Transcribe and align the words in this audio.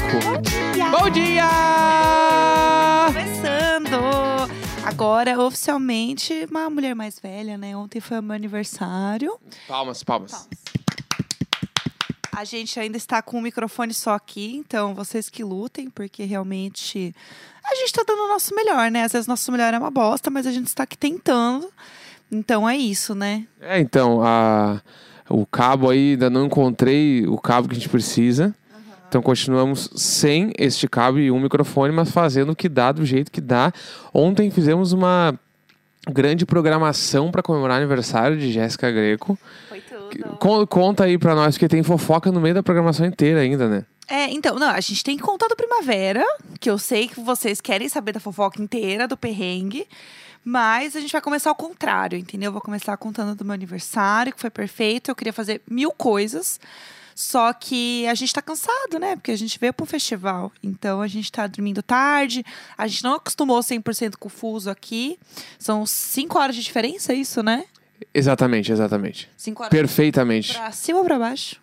Leandro 0.00 0.76
Neco. 0.76 0.90
Bom 0.90 1.10
dia! 1.10 1.48
Começando! 3.06 3.98
Agora, 4.84 5.38
oficialmente, 5.40 6.46
uma 6.50 6.70
mulher 6.70 6.94
mais 6.94 7.18
velha, 7.20 7.58
né? 7.58 7.76
Ontem 7.76 8.00
foi 8.00 8.18
o 8.18 8.22
meu 8.22 8.34
aniversário. 8.34 9.38
Palmas, 9.68 10.02
palmas. 10.02 10.48
A 12.32 12.44
gente 12.44 12.80
ainda 12.80 12.96
está 12.96 13.20
com 13.20 13.38
um 13.38 13.42
microfone 13.42 13.92
só 13.92 14.14
aqui, 14.14 14.56
então 14.56 14.94
vocês 14.94 15.28
que 15.28 15.44
lutem, 15.44 15.90
porque 15.90 16.24
realmente 16.24 17.14
a 17.64 17.74
gente 17.74 17.86
está 17.86 18.02
dando 18.06 18.22
o 18.22 18.28
nosso 18.28 18.54
melhor, 18.54 18.90
né? 18.90 19.04
Às 19.04 19.12
vezes 19.12 19.26
o 19.26 19.30
nosso 19.30 19.52
melhor 19.52 19.74
é 19.74 19.78
uma 19.78 19.90
bosta, 19.90 20.30
mas 20.30 20.46
a 20.46 20.52
gente 20.52 20.68
está 20.68 20.84
aqui 20.84 20.96
tentando. 20.96 21.70
Então 22.32 22.68
é 22.68 22.76
isso, 22.76 23.14
né? 23.14 23.46
É, 23.60 23.78
então, 23.78 24.22
a, 24.22 24.80
o 25.28 25.44
cabo 25.44 25.90
aí, 25.90 26.12
ainda 26.12 26.30
não 26.30 26.46
encontrei 26.46 27.26
o 27.26 27.36
cabo 27.36 27.68
que 27.68 27.74
a 27.74 27.78
gente 27.78 27.88
precisa. 27.88 28.54
Então 29.10 29.20
continuamos 29.20 29.90
sem 29.96 30.52
este 30.56 30.86
cabo 30.86 31.18
e 31.18 31.32
um 31.32 31.40
microfone, 31.40 31.92
mas 31.92 32.12
fazendo 32.12 32.52
o 32.52 32.56
que 32.56 32.68
dá, 32.68 32.92
do 32.92 33.04
jeito 33.04 33.32
que 33.32 33.40
dá. 33.40 33.72
Ontem 34.14 34.48
fizemos 34.52 34.92
uma 34.92 35.36
grande 36.08 36.46
programação 36.46 37.28
para 37.32 37.42
comemorar 37.42 37.74
o 37.74 37.80
aniversário 37.80 38.38
de 38.38 38.52
Jéssica 38.52 38.88
Greco. 38.88 39.36
Foi 39.68 39.80
tudo. 39.80 40.36
Con- 40.38 40.64
Conta 40.68 41.04
aí 41.04 41.18
pra 41.18 41.34
nós, 41.34 41.56
porque 41.56 41.66
tem 41.66 41.82
fofoca 41.82 42.30
no 42.30 42.40
meio 42.40 42.54
da 42.54 42.62
programação 42.62 43.04
inteira 43.04 43.40
ainda, 43.40 43.68
né? 43.68 43.84
É, 44.08 44.30
então, 44.30 44.56
não, 44.56 44.70
a 44.70 44.80
gente 44.80 45.02
tem 45.02 45.16
que 45.16 45.22
contar 45.24 45.48
do 45.48 45.56
Primavera, 45.56 46.24
que 46.60 46.70
eu 46.70 46.78
sei 46.78 47.08
que 47.08 47.20
vocês 47.20 47.60
querem 47.60 47.88
saber 47.88 48.12
da 48.12 48.20
fofoca 48.20 48.62
inteira, 48.62 49.08
do 49.08 49.16
perrengue. 49.16 49.86
Mas 50.44 50.94
a 50.96 51.00
gente 51.00 51.12
vai 51.12 51.20
começar 51.20 51.50
ao 51.50 51.54
contrário, 51.56 52.16
entendeu? 52.16 52.48
Eu 52.48 52.52
vou 52.52 52.62
começar 52.62 52.96
contando 52.96 53.34
do 53.34 53.44
meu 53.44 53.52
aniversário, 53.54 54.32
que 54.32 54.40
foi 54.40 54.50
perfeito. 54.50 55.10
Eu 55.10 55.16
queria 55.16 55.32
fazer 55.32 55.60
mil 55.68 55.90
coisas. 55.90 56.58
Só 57.20 57.52
que 57.52 58.06
a 58.06 58.14
gente 58.14 58.32
tá 58.32 58.40
cansado, 58.40 58.98
né? 58.98 59.14
Porque 59.14 59.30
a 59.30 59.36
gente 59.36 59.58
veio 59.58 59.74
pro 59.74 59.84
festival. 59.84 60.50
Então 60.62 61.02
a 61.02 61.06
gente 61.06 61.30
tá 61.30 61.46
dormindo 61.46 61.82
tarde. 61.82 62.42
A 62.78 62.86
gente 62.86 63.04
não 63.04 63.12
acostumou 63.16 63.60
100% 63.60 64.14
com 64.18 64.28
o 64.28 64.30
fuso 64.30 64.70
aqui. 64.70 65.18
São 65.58 65.84
cinco 65.84 66.38
horas 66.38 66.56
de 66.56 66.62
diferença, 66.62 67.12
é 67.12 67.16
isso, 67.16 67.42
né? 67.42 67.66
Exatamente, 68.14 68.72
exatamente. 68.72 69.28
Cinco 69.36 69.62
horas 69.62 69.70
Perfeitamente. 69.70 70.54
pra 70.54 70.72
cima 70.72 71.00
ou 71.00 71.04
pra 71.04 71.18
baixo? 71.18 71.60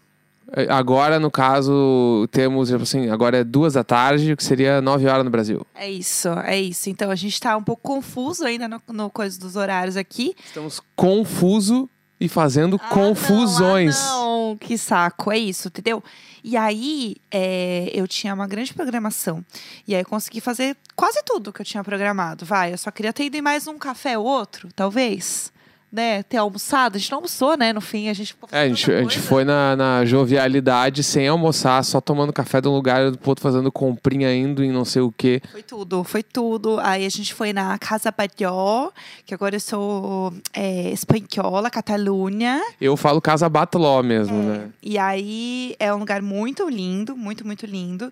É, 0.51 0.71
Agora, 0.71 1.19
no 1.19 1.31
caso, 1.31 2.27
temos, 2.31 2.69
tipo 2.69 2.83
assim, 2.83 3.09
agora 3.09 3.37
é 3.37 3.43
duas 3.43 3.73
da 3.73 3.83
tarde, 3.83 4.33
o 4.33 4.37
que 4.37 4.43
seria 4.43 4.79
nove 4.79 5.07
horas 5.07 5.25
no 5.25 5.31
Brasil. 5.31 5.65
É 5.73 5.89
isso, 5.89 6.29
é 6.45 6.61
isso. 6.61 6.87
Então 6.87 7.09
a 7.09 7.15
gente 7.15 7.41
tá 7.41 7.57
um 7.57 7.63
pouco 7.63 7.81
confuso 7.81 8.45
ainda 8.45 8.67
no, 8.67 8.79
no 8.89 9.09
coisa 9.09 9.39
dos 9.39 9.55
horários 9.55 9.97
aqui. 9.97 10.35
Estamos 10.45 10.79
confuso 10.95 11.89
e 12.19 12.27
fazendo 12.27 12.79
Ah, 12.81 12.89
confusões. 12.89 13.99
Não, 13.99 14.47
ah, 14.47 14.49
não, 14.51 14.57
que 14.57 14.77
saco, 14.77 15.31
é 15.31 15.37
isso, 15.37 15.67
entendeu? 15.67 16.03
E 16.43 16.55
aí, 16.55 17.17
é, 17.29 17.89
eu 17.93 18.07
tinha 18.07 18.33
uma 18.33 18.47
grande 18.47 18.73
programação. 18.73 19.43
E 19.87 19.93
aí, 19.93 20.01
eu 20.01 20.05
consegui 20.05 20.39
fazer 20.41 20.75
quase 20.95 21.21
tudo 21.23 21.51
que 21.53 21.61
eu 21.61 21.65
tinha 21.65 21.83
programado. 21.83 22.45
Vai, 22.45 22.73
eu 22.73 22.77
só 22.77 22.89
queria 22.91 23.13
ter 23.13 23.25
ido 23.25 23.37
em 23.37 23.41
mais 23.41 23.67
um 23.67 23.77
café 23.77 24.17
ou 24.17 24.25
outro, 24.25 24.69
talvez. 24.75 25.51
Né? 25.91 26.21
Ter 26.23 26.37
almoçado. 26.37 26.97
A 26.97 26.99
gente 26.99 27.09
não 27.11 27.19
almoçou, 27.19 27.57
né? 27.57 27.71
No 27.71 27.79
fim, 27.79 28.09
a 28.09 28.13
gente 28.13 28.33
ficou 28.33 28.49
É, 28.51 28.63
a 28.63 28.67
gente, 28.67 28.91
a 28.91 29.01
gente 29.01 29.19
foi 29.19 29.45
na, 29.45 29.75
na 29.75 30.05
jovialidade, 30.05 31.01
sem 31.03 31.27
almoçar, 31.27 31.83
só 31.83 32.01
tomando 32.01 32.33
café 32.33 32.59
de 32.59 32.67
um 32.67 32.73
lugar 32.73 33.15
pro 33.17 33.29
outro, 33.29 33.41
fazendo 33.41 33.71
comprinha, 33.71 34.33
indo 34.35 34.63
em 34.63 34.71
não 34.71 34.83
sei 34.83 35.01
o 35.01 35.11
quê. 35.11 35.41
Foi 35.51 35.63
tudo, 35.63 36.03
foi 36.03 36.23
tudo. 36.23 36.79
Aí 36.81 37.05
a 37.05 37.09
gente 37.09 37.33
foi 37.33 37.53
na 37.53 37.77
Casa 37.77 38.11
Batlló, 38.11 38.89
que 39.25 39.33
agora 39.33 39.55
eu 39.55 39.59
sou 39.59 40.33
é, 40.53 40.91
espanhola, 40.91 41.69
Catalunha. 41.69 42.61
Eu 42.81 42.97
falo 42.97 43.21
Casa 43.21 43.47
Batló 43.47 44.03
mesmo, 44.03 44.37
né? 44.43 44.69
E 44.83 44.97
aí 44.97 45.75
é 45.79 45.93
um 45.93 45.97
lugar 45.97 46.21
muito 46.21 46.67
lindo, 46.69 47.15
muito, 47.15 47.45
muito 47.45 47.65
lindo. 47.65 48.11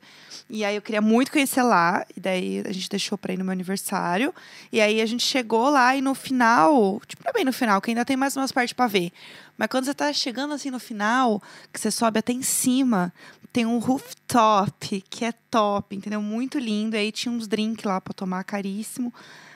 E 0.50 0.64
aí 0.64 0.76
eu 0.76 0.82
queria 0.82 1.02
muito 1.02 1.32
conhecer 1.32 1.64
lá. 1.64 2.06
E 2.16 2.20
daí 2.20 2.64
a 2.66 2.72
gente 2.72 2.90
deixou 2.90 3.18
pra 3.18 3.34
ir 3.34 3.38
no 3.38 3.44
meu 3.44 3.52
aniversário. 3.52 4.34
E 4.72 4.80
aí 4.80 5.02
a 5.02 5.06
gente 5.06 5.24
chegou 5.24 5.70
lá 5.70 5.96
e 5.96 6.02
no 6.02 6.14
final, 6.14 7.02
tipo, 7.08 7.24
é 7.28 7.34
bem 7.34 7.44
no 7.44 7.52
final, 7.54 7.65
que 7.82 7.92
ainda 7.92 8.06
tem 8.06 8.16
mais 8.16 8.36
umas 8.36 8.52
partes 8.52 8.74
pra 8.74 8.88
ver. 8.88 9.12
Mas 9.58 9.68
quando 9.68 9.86
você 9.86 9.94
tá 9.94 10.12
chegando 10.14 10.54
assim 10.54 10.70
no 10.70 10.80
final, 10.80 11.42
que 11.72 11.80
você 11.80 11.92
sobe 11.92 12.20
até 12.20 12.34
em 12.34 12.42
cima, 12.42 13.14
tem 13.52 13.66
um 13.66 13.80
rooftop 13.80 15.04
que 15.10 15.26
é 15.26 15.32
top, 15.50 15.96
entendeu? 15.96 16.22
Muito 16.22 16.60
lindo. 16.60 16.96
E 16.96 17.00
aí 17.00 17.12
tinha 17.12 17.32
uns 17.32 17.48
drinks 17.48 17.86
lá 17.86 18.02
pra 18.02 18.14
tomar 18.14 18.44
caríssimo. 18.44 19.14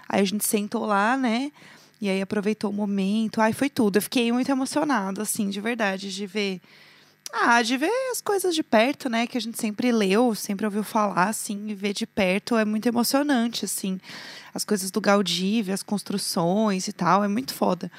Aí 0.08 0.22
a 0.22 0.25
gente 0.25 0.46
sentou 0.46 0.86
lá, 0.86 1.18
né? 1.18 1.52
E 2.02 2.09
aí 2.09 2.22
aproveitou 2.22 2.70
o 2.70 2.74
momento. 2.74 3.42
Ai, 3.42 3.52
foi 3.52 3.70
tudo. 3.70 3.97
Eu 3.97 4.02
fiquei 4.02 4.31
muito 4.31 4.50
emocionada, 4.50 5.22
assim, 5.22 5.50
de 5.50 5.59
verdade, 5.59 6.14
de 6.14 6.26
ver. 6.26 6.62
Ah, 7.31 7.62
de 7.62 7.78
ver 7.78 7.91
as 8.12 8.22
coisas 8.22 8.56
de 8.56 8.63
perto, 8.63 9.07
né? 9.07 9.28
Que 9.28 9.38
a 9.38 9.41
gente 9.41 9.59
sempre 9.59 9.91
leu, 9.91 10.34
sempre 10.34 10.66
ouviu 10.66 10.84
falar, 10.84 11.29
assim, 11.29 11.67
e 11.67 11.75
ver 11.75 11.94
de 11.94 12.07
perto 12.07 12.57
é 12.57 12.66
muito 12.66 12.88
emocionante, 12.88 13.66
assim. 13.66 14.00
As 14.53 14.66
coisas 14.66 14.90
do 14.90 15.00
Gaudí, 15.00 15.62
ver 15.62 15.73
as 15.73 15.84
construções 15.84 16.88
e 16.88 16.94
tal, 16.94 17.23
é 17.23 17.28
muito 17.28 17.53
foda. 17.53 17.91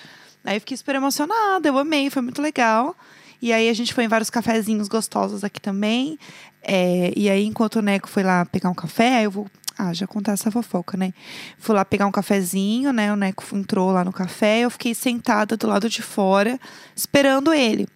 Aí 0.44 0.56
eu 0.56 0.60
fiquei 0.60 0.76
super 0.76 0.96
emocionada, 0.96 1.68
eu 1.68 1.78
amei, 1.78 2.10
foi 2.10 2.22
muito 2.22 2.42
legal. 2.42 2.96
E 3.40 3.52
aí 3.52 3.68
a 3.68 3.72
gente 3.72 3.94
foi 3.94 4.04
em 4.04 4.08
vários 4.08 4.30
cafezinhos 4.30 4.88
gostosos 4.88 5.44
aqui 5.44 5.60
também. 5.60 6.18
É, 6.62 7.12
e 7.16 7.30
aí, 7.30 7.44
enquanto 7.44 7.76
o 7.76 7.82
Neco 7.82 8.08
foi 8.08 8.22
lá 8.22 8.44
pegar 8.44 8.68
um 8.68 8.74
café, 8.74 9.24
eu 9.24 9.30
vou. 9.30 9.46
Ah, 9.78 9.94
já 9.94 10.06
contar 10.06 10.32
essa 10.32 10.50
fofoca, 10.50 10.94
né? 10.94 11.14
Fui 11.56 11.74
lá 11.74 11.86
pegar 11.86 12.06
um 12.06 12.12
cafezinho, 12.12 12.92
né? 12.92 13.10
O 13.10 13.16
Neco 13.16 13.42
entrou 13.56 13.90
lá 13.90 14.04
no 14.04 14.12
café, 14.12 14.60
eu 14.60 14.70
fiquei 14.70 14.94
sentada 14.94 15.56
do 15.56 15.66
lado 15.66 15.88
de 15.88 16.02
fora, 16.02 16.60
esperando 16.94 17.50
ele. 17.54 17.88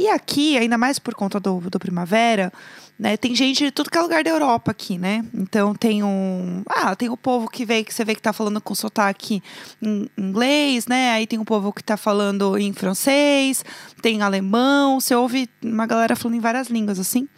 E 0.00 0.08
aqui, 0.08 0.56
ainda 0.56 0.78
mais 0.78 0.98
por 0.98 1.14
conta 1.14 1.38
do, 1.38 1.60
do 1.60 1.78
Primavera, 1.78 2.50
né? 2.98 3.18
Tem 3.18 3.34
gente 3.34 3.64
de 3.64 3.70
tudo 3.70 3.90
que 3.90 3.98
é 3.98 4.00
lugar 4.00 4.24
da 4.24 4.30
Europa 4.30 4.70
aqui, 4.70 4.96
né? 4.96 5.22
Então 5.34 5.74
tem 5.74 6.02
um. 6.02 6.62
Ah, 6.66 6.96
tem 6.96 7.10
o 7.10 7.18
povo 7.18 7.50
que 7.50 7.66
vê, 7.66 7.84
que 7.84 7.92
você 7.92 8.02
vê 8.02 8.14
que 8.14 8.22
tá 8.22 8.32
falando 8.32 8.62
com 8.62 8.74
sotaque 8.74 9.42
em 9.82 10.08
inglês, 10.16 10.86
né? 10.86 11.10
Aí 11.10 11.26
tem 11.26 11.38
um 11.38 11.44
povo 11.44 11.70
que 11.70 11.84
tá 11.84 11.98
falando 11.98 12.56
em 12.56 12.72
francês, 12.72 13.62
tem 14.00 14.22
alemão, 14.22 14.98
você 14.98 15.14
ouve 15.14 15.50
uma 15.62 15.84
galera 15.84 16.16
falando 16.16 16.38
em 16.38 16.40
várias 16.40 16.68
línguas, 16.68 16.98
assim. 16.98 17.28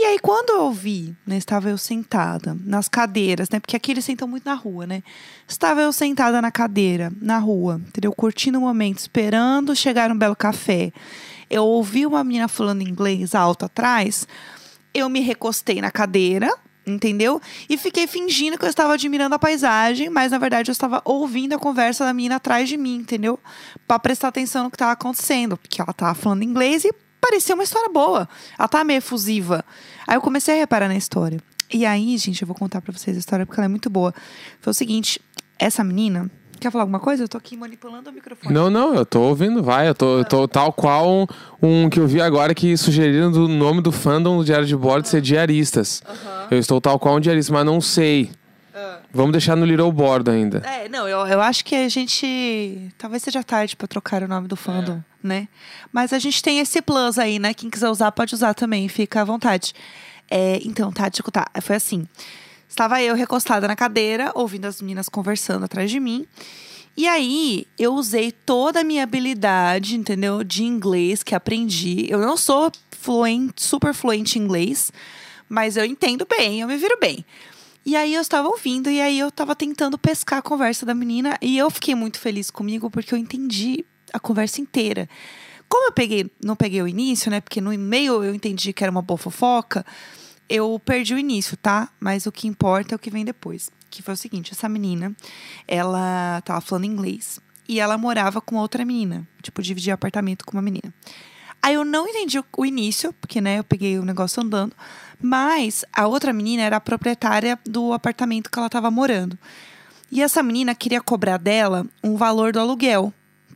E 0.00 0.04
aí, 0.04 0.18
quando 0.20 0.50
eu 0.50 0.60
ouvi, 0.60 1.12
né, 1.26 1.36
estava 1.36 1.68
eu 1.68 1.76
sentada 1.76 2.56
nas 2.64 2.88
cadeiras, 2.88 3.50
né? 3.50 3.58
Porque 3.58 3.74
aqui 3.74 3.90
eles 3.90 4.04
sentam 4.04 4.28
muito 4.28 4.44
na 4.44 4.54
rua, 4.54 4.86
né? 4.86 5.02
Estava 5.48 5.80
eu 5.80 5.92
sentada 5.92 6.40
na 6.40 6.52
cadeira, 6.52 7.12
na 7.20 7.36
rua, 7.38 7.80
entendeu? 7.84 8.12
Curtindo 8.12 8.58
o 8.58 8.60
momento, 8.60 8.98
esperando 9.00 9.74
chegar 9.74 10.12
um 10.12 10.16
belo 10.16 10.36
café. 10.36 10.92
Eu 11.50 11.64
ouvi 11.64 12.06
uma 12.06 12.22
menina 12.22 12.46
falando 12.46 12.82
inglês 12.82 13.34
alto 13.34 13.64
atrás, 13.64 14.24
eu 14.94 15.08
me 15.08 15.18
recostei 15.18 15.80
na 15.80 15.90
cadeira, 15.90 16.48
entendeu? 16.86 17.42
E 17.68 17.76
fiquei 17.76 18.06
fingindo 18.06 18.56
que 18.56 18.64
eu 18.64 18.70
estava 18.70 18.92
admirando 18.92 19.34
a 19.34 19.38
paisagem, 19.38 20.08
mas 20.08 20.30
na 20.30 20.38
verdade 20.38 20.70
eu 20.70 20.72
estava 20.72 21.02
ouvindo 21.04 21.54
a 21.54 21.58
conversa 21.58 22.04
da 22.04 22.14
menina 22.14 22.36
atrás 22.36 22.68
de 22.68 22.76
mim, 22.76 22.98
entendeu? 22.98 23.36
Para 23.84 23.98
prestar 23.98 24.28
atenção 24.28 24.62
no 24.62 24.70
que 24.70 24.76
estava 24.76 24.92
acontecendo, 24.92 25.56
porque 25.56 25.82
ela 25.82 25.90
estava 25.90 26.14
falando 26.14 26.44
inglês 26.44 26.84
e 26.84 26.92
parecia 27.20 27.54
uma 27.54 27.64
história 27.64 27.88
boa. 27.90 28.28
Ela 28.58 28.68
tá 28.68 28.84
meio 28.84 28.98
efusiva. 28.98 29.64
Aí 30.06 30.16
eu 30.16 30.20
comecei 30.20 30.54
a 30.54 30.58
reparar 30.58 30.88
na 30.88 30.96
história. 30.96 31.40
E 31.72 31.84
aí, 31.84 32.16
gente, 32.16 32.42
eu 32.42 32.46
vou 32.46 32.56
contar 32.56 32.80
pra 32.80 32.92
vocês 32.92 33.16
a 33.16 33.20
história 33.20 33.44
porque 33.44 33.60
ela 33.60 33.66
é 33.66 33.68
muito 33.68 33.90
boa. 33.90 34.14
Foi 34.60 34.70
o 34.70 34.74
seguinte: 34.74 35.20
essa 35.58 35.84
menina. 35.84 36.30
Quer 36.60 36.72
falar 36.72 36.82
alguma 36.82 36.98
coisa? 36.98 37.22
Eu 37.22 37.28
tô 37.28 37.38
aqui 37.38 37.56
manipulando 37.56 38.10
o 38.10 38.12
microfone. 38.12 38.52
Não, 38.52 38.68
não, 38.68 38.92
eu 38.92 39.06
tô 39.06 39.20
ouvindo, 39.20 39.62
vai. 39.62 39.88
Eu 39.88 39.94
tô, 39.94 40.18
eu 40.18 40.24
tô 40.24 40.48
tal 40.48 40.72
qual 40.72 41.08
um, 41.08 41.26
um 41.62 41.88
que 41.88 42.00
eu 42.00 42.06
vi 42.08 42.20
agora 42.20 42.52
que 42.52 42.76
sugeriram 42.76 43.30
do 43.30 43.46
nome 43.46 43.80
do 43.80 43.92
fandom 43.92 44.38
do 44.38 44.44
Diário 44.44 44.66
de 44.66 44.76
Bordo 44.76 45.06
ser 45.06 45.20
diaristas. 45.20 46.02
Eu 46.50 46.58
estou 46.58 46.80
tal 46.80 46.98
qual 46.98 47.14
um 47.16 47.20
diarista, 47.20 47.52
mas 47.52 47.64
não 47.64 47.80
sei. 47.80 48.32
Vamos 49.12 49.32
deixar 49.32 49.56
no 49.56 49.64
Little 49.64 49.90
Board 49.90 50.30
ainda. 50.30 50.58
É, 50.58 50.88
não, 50.88 51.08
eu, 51.08 51.26
eu 51.26 51.40
acho 51.40 51.64
que 51.64 51.74
a 51.74 51.88
gente. 51.88 52.92
Talvez 52.98 53.22
seja 53.22 53.42
tarde 53.42 53.74
pra 53.74 53.88
trocar 53.88 54.22
o 54.22 54.28
nome 54.28 54.46
do 54.46 54.56
fandom, 54.56 55.02
né? 55.22 55.48
Mas 55.90 56.12
a 56.12 56.18
gente 56.18 56.42
tem 56.42 56.60
esse 56.60 56.82
plus 56.82 57.18
aí, 57.18 57.38
né? 57.38 57.54
Quem 57.54 57.70
quiser 57.70 57.88
usar, 57.88 58.12
pode 58.12 58.34
usar 58.34 58.52
também, 58.54 58.88
fica 58.88 59.22
à 59.22 59.24
vontade. 59.24 59.72
É, 60.30 60.60
então, 60.62 60.92
tá, 60.92 61.06
eu 61.06 61.24
contar. 61.24 61.50
Foi 61.62 61.76
assim. 61.76 62.06
Estava 62.68 63.02
eu 63.02 63.14
recostada 63.14 63.66
na 63.66 63.74
cadeira, 63.74 64.30
ouvindo 64.34 64.66
as 64.66 64.82
meninas 64.82 65.08
conversando 65.08 65.64
atrás 65.64 65.90
de 65.90 65.98
mim. 65.98 66.26
E 66.94 67.08
aí, 67.08 67.66
eu 67.78 67.94
usei 67.94 68.30
toda 68.30 68.80
a 68.80 68.84
minha 68.84 69.04
habilidade, 69.04 69.96
entendeu? 69.96 70.44
De 70.44 70.64
inglês 70.64 71.22
que 71.22 71.34
aprendi. 71.34 72.06
Eu 72.10 72.18
não 72.18 72.36
sou 72.36 72.70
fluente, 72.90 73.62
super 73.62 73.94
fluente 73.94 74.38
em 74.38 74.42
inglês, 74.42 74.92
mas 75.48 75.76
eu 75.76 75.84
entendo 75.84 76.26
bem, 76.28 76.60
eu 76.60 76.68
me 76.68 76.76
viro 76.76 76.98
bem. 77.00 77.24
E 77.88 77.96
aí 77.96 78.12
eu 78.12 78.20
estava 78.20 78.46
ouvindo, 78.48 78.90
e 78.90 79.00
aí 79.00 79.18
eu 79.18 79.28
estava 79.28 79.56
tentando 79.56 79.96
pescar 79.96 80.40
a 80.40 80.42
conversa 80.42 80.84
da 80.84 80.92
menina, 80.92 81.38
e 81.40 81.56
eu 81.56 81.70
fiquei 81.70 81.94
muito 81.94 82.20
feliz 82.20 82.50
comigo 82.50 82.90
porque 82.90 83.14
eu 83.14 83.18
entendi 83.18 83.82
a 84.12 84.20
conversa 84.20 84.60
inteira. 84.60 85.08
Como 85.66 85.88
eu 85.88 85.92
peguei, 85.92 86.30
não 86.44 86.54
peguei 86.54 86.82
o 86.82 86.86
início, 86.86 87.30
né? 87.30 87.40
Porque 87.40 87.62
no 87.62 87.72
e-mail 87.72 88.22
eu 88.22 88.34
entendi 88.34 88.74
que 88.74 88.84
era 88.84 88.90
uma 88.90 89.00
boa 89.00 89.16
fofoca, 89.16 89.86
eu 90.50 90.78
perdi 90.84 91.14
o 91.14 91.18
início, 91.18 91.56
tá? 91.56 91.88
Mas 91.98 92.26
o 92.26 92.30
que 92.30 92.46
importa 92.46 92.94
é 92.94 92.96
o 92.96 92.98
que 92.98 93.08
vem 93.08 93.24
depois. 93.24 93.70
Que 93.88 94.02
foi 94.02 94.12
o 94.12 94.18
seguinte: 94.18 94.52
essa 94.52 94.68
menina, 94.68 95.16
ela 95.66 96.42
tava 96.44 96.60
falando 96.60 96.84
inglês 96.84 97.40
e 97.66 97.80
ela 97.80 97.96
morava 97.96 98.38
com 98.38 98.56
outra 98.56 98.84
menina, 98.84 99.26
tipo, 99.42 99.62
dividia 99.62 99.94
apartamento 99.94 100.44
com 100.44 100.52
uma 100.52 100.62
menina. 100.62 100.92
Aí 101.62 101.74
eu 101.74 101.86
não 101.86 102.06
entendi 102.06 102.38
o, 102.38 102.44
o 102.58 102.66
início, 102.66 103.14
porque 103.14 103.40
né, 103.40 103.60
eu 103.60 103.64
peguei 103.64 103.98
o 103.98 104.04
negócio 104.04 104.42
andando. 104.42 104.76
Mas 105.20 105.84
a 105.92 106.06
outra 106.06 106.32
menina 106.32 106.62
era 106.62 106.76
a 106.76 106.80
proprietária 106.80 107.58
do 107.64 107.92
apartamento 107.92 108.50
que 108.50 108.58
ela 108.58 108.66
estava 108.66 108.90
morando. 108.90 109.38
E 110.10 110.22
essa 110.22 110.42
menina 110.42 110.74
queria 110.74 111.00
cobrar 111.00 111.36
dela 111.36 111.86
um 112.02 112.16
valor 112.16 112.52
do 112.52 112.60
aluguel. 112.60 113.12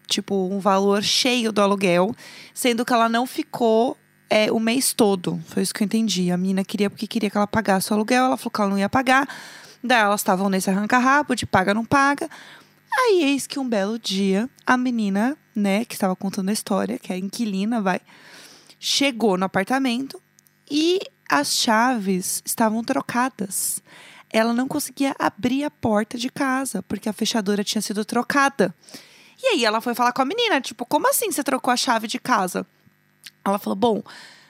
Tipo, 0.06 0.48
um 0.48 0.58
valor 0.58 1.02
cheio 1.02 1.52
do 1.52 1.62
aluguel, 1.62 2.14
sendo 2.52 2.84
que 2.84 2.92
ela 2.92 3.08
não 3.08 3.26
ficou 3.26 3.96
é, 4.28 4.50
o 4.50 4.58
mês 4.58 4.92
todo. 4.92 5.40
Foi 5.46 5.62
isso 5.62 5.72
que 5.72 5.82
eu 5.82 5.86
entendi. 5.86 6.30
A 6.30 6.36
menina 6.36 6.64
queria 6.64 6.90
porque 6.90 7.06
queria 7.06 7.30
que 7.30 7.36
ela 7.36 7.46
pagasse 7.46 7.90
o 7.90 7.94
aluguel, 7.94 8.24
ela 8.24 8.36
falou 8.36 8.50
que 8.50 8.60
ela 8.60 8.70
não 8.70 8.78
ia 8.78 8.88
pagar. 8.88 9.26
Daí 9.82 10.00
elas 10.00 10.20
estavam 10.20 10.48
nesse 10.50 10.68
arranca-rabo 10.68 11.34
de 11.34 11.46
paga, 11.46 11.72
não 11.72 11.84
paga. 11.84 12.28
Aí 12.92 13.22
eis 13.24 13.46
que 13.46 13.58
um 13.58 13.68
belo 13.68 13.98
dia, 13.98 14.50
a 14.66 14.76
menina, 14.76 15.36
né, 15.54 15.84
que 15.84 15.94
estava 15.94 16.14
contando 16.14 16.50
a 16.50 16.52
história, 16.52 16.98
que 16.98 17.10
é 17.10 17.16
a 17.16 17.18
inquilina, 17.18 17.80
vai, 17.80 18.00
chegou 18.78 19.38
no 19.38 19.46
apartamento 19.46 20.22
e 20.74 21.00
as 21.28 21.54
chaves 21.54 22.42
estavam 22.46 22.82
trocadas. 22.82 23.82
Ela 24.30 24.54
não 24.54 24.66
conseguia 24.66 25.14
abrir 25.18 25.64
a 25.64 25.70
porta 25.70 26.16
de 26.16 26.30
casa, 26.30 26.82
porque 26.84 27.10
a 27.10 27.12
fechadura 27.12 27.62
tinha 27.62 27.82
sido 27.82 28.06
trocada. 28.06 28.74
E 29.42 29.48
aí 29.48 29.64
ela 29.66 29.82
foi 29.82 29.94
falar 29.94 30.12
com 30.12 30.22
a 30.22 30.24
menina, 30.24 30.62
tipo, 30.62 30.86
como 30.86 31.06
assim 31.10 31.30
você 31.30 31.44
trocou 31.44 31.70
a 31.70 31.76
chave 31.76 32.08
de 32.08 32.18
casa? 32.18 32.66
Ela 33.44 33.58
falou: 33.58 33.76
Bom, 33.76 34.02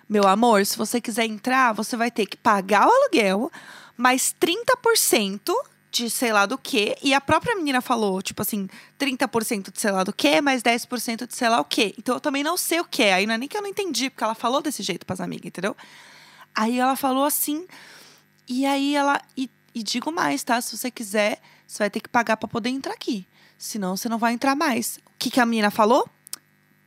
meu 0.09 0.29
amor, 0.29 0.65
se 0.65 0.79
você 0.79 1.01
quiser 1.01 1.25
entrar, 1.25 1.73
você 1.73 1.97
vai 1.97 2.09
ter 2.09 2.27
que 2.27 2.37
pagar 2.37 2.87
o 2.87 2.93
aluguel, 2.93 3.51
mais 3.97 4.33
30% 4.41 5.53
de 5.91 6.09
sei 6.09 6.33
lá 6.33 6.47
do 6.47 6.57
que. 6.57 6.97
E 7.03 7.13
a 7.13 7.21
própria 7.21 7.57
menina 7.57 7.81
falou, 7.81 8.23
tipo 8.23 8.43
assim, 8.43 8.69
30% 8.99 9.73
de 9.73 9.81
sei 9.81 9.91
lá 9.91 10.05
do 10.05 10.13
que, 10.13 10.41
mais 10.41 10.63
10% 10.63 11.27
de 11.27 11.35
sei 11.35 11.49
lá 11.49 11.61
o 11.61 11.65
que. 11.65 11.95
Então 11.99 12.15
eu 12.15 12.21
também 12.21 12.45
não 12.45 12.57
sei 12.57 12.79
o 12.79 12.85
que. 12.85 13.03
Aí 13.03 13.27
não 13.27 13.35
é 13.35 13.39
nem 13.39 13.49
que 13.49 13.57
eu 13.57 13.63
não 13.63 13.69
entendi, 13.69 14.09
porque 14.09 14.23
ela 14.23 14.37
falou 14.37 14.63
desse 14.63 14.85
jeito 14.85 15.05
pras 15.05 15.21
amigas, 15.21 15.47
entendeu? 15.47 15.77
Aí 16.55 16.79
ela 16.79 16.97
falou 16.97 17.25
assim. 17.25 17.67
E 18.49 18.67
aí 18.67 18.95
ela. 18.95 19.21
E, 19.37 19.51
e 19.75 19.83
digo 19.83 20.13
mais, 20.13 20.43
tá? 20.43 20.61
Se 20.61 20.77
você 20.77 20.91
quiser, 20.91 21.41
você 21.67 21.79
vai 21.79 21.91
ter 21.91 22.01
que 22.01 22.09
pagar 22.09 22.37
para 22.37 22.49
poder 22.49 22.71
entrar 22.71 22.93
aqui. 22.93 23.27
Senão 23.57 23.97
você 23.97 24.09
não 24.09 24.19
vai 24.19 24.33
entrar 24.33 24.55
mais. 24.55 24.99
O 25.07 25.13
que, 25.19 25.31
que 25.31 25.41
a 25.41 25.47
menina 25.47 25.71
falou? 25.71 26.09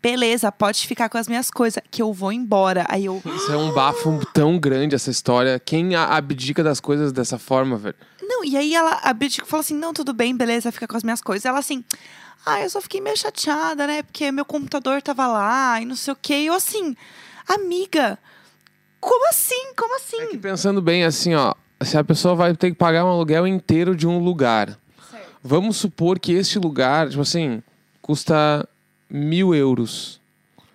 Beleza, 0.02 0.52
pode 0.52 0.86
ficar 0.86 1.10
com 1.10 1.18
as 1.18 1.28
minhas 1.28 1.50
coisas, 1.50 1.82
que 1.90 2.00
eu 2.00 2.14
vou 2.14 2.32
embora. 2.32 2.86
Aí 2.90 3.06
eu. 3.06 3.24
Isso 3.26 3.52
é 3.52 3.58
um 3.58 3.74
bafo 3.74 4.24
tão 4.34 4.60
grande, 4.60 4.94
essa 4.94 5.10
história. 5.10 5.60
Quem 5.60 5.96
abdica 5.96 6.64
das 6.64 6.80
coisas 6.80 7.12
dessa 7.12 7.40
forma, 7.40 7.76
velho? 7.76 7.96
Não, 8.22 8.46
e 8.46 8.56
aí 8.56 8.76
ela, 8.76 9.00
a 9.02 9.14
Bitty 9.14 9.42
falou 9.46 9.62
assim: 9.62 9.74
não, 9.74 9.94
tudo 9.94 10.14
bem, 10.14 10.38
beleza, 10.38 10.72
fica 10.72 10.88
com 10.88 10.96
as 10.96 11.04
minhas 11.04 11.22
coisas. 11.22 11.46
Ela 11.46 11.58
assim, 11.58 11.84
ah, 12.46 12.62
eu 12.62 12.70
só 12.70 12.80
fiquei 12.80 13.02
meio 13.02 13.18
chateada, 13.18 13.88
né? 13.88 14.04
Porque 14.04 14.32
meu 14.32 14.46
computador 14.46 15.02
tava 15.02 15.26
lá 15.26 15.82
e 15.82 15.86
não 15.86 15.96
sei 15.96 16.14
o 16.14 16.18
quê. 16.22 16.36
E 16.36 16.46
eu 16.46 16.54
assim, 16.54 16.96
amiga, 17.48 18.20
como 19.06 19.30
assim? 19.30 19.74
Como 19.78 19.96
assim? 19.96 20.22
É 20.22 20.26
que 20.28 20.38
pensando 20.38 20.82
bem, 20.82 21.04
assim, 21.04 21.36
ó. 21.36 21.54
Se 21.82 21.96
a 21.98 22.04
pessoa 22.04 22.34
vai 22.34 22.56
ter 22.56 22.72
que 22.72 22.76
pagar 22.76 23.06
um 23.06 23.10
aluguel 23.10 23.46
inteiro 23.46 23.96
de 23.96 24.08
um 24.08 24.18
lugar. 24.18 24.78
Vamos 25.44 25.78
supor 25.78 26.18
que 26.18 26.34
este 26.34 26.58
lugar, 26.58 27.10
tipo 27.10 27.22
assim, 27.22 27.62
custa 28.02 28.68
mil 29.08 29.54
euros. 29.54 30.20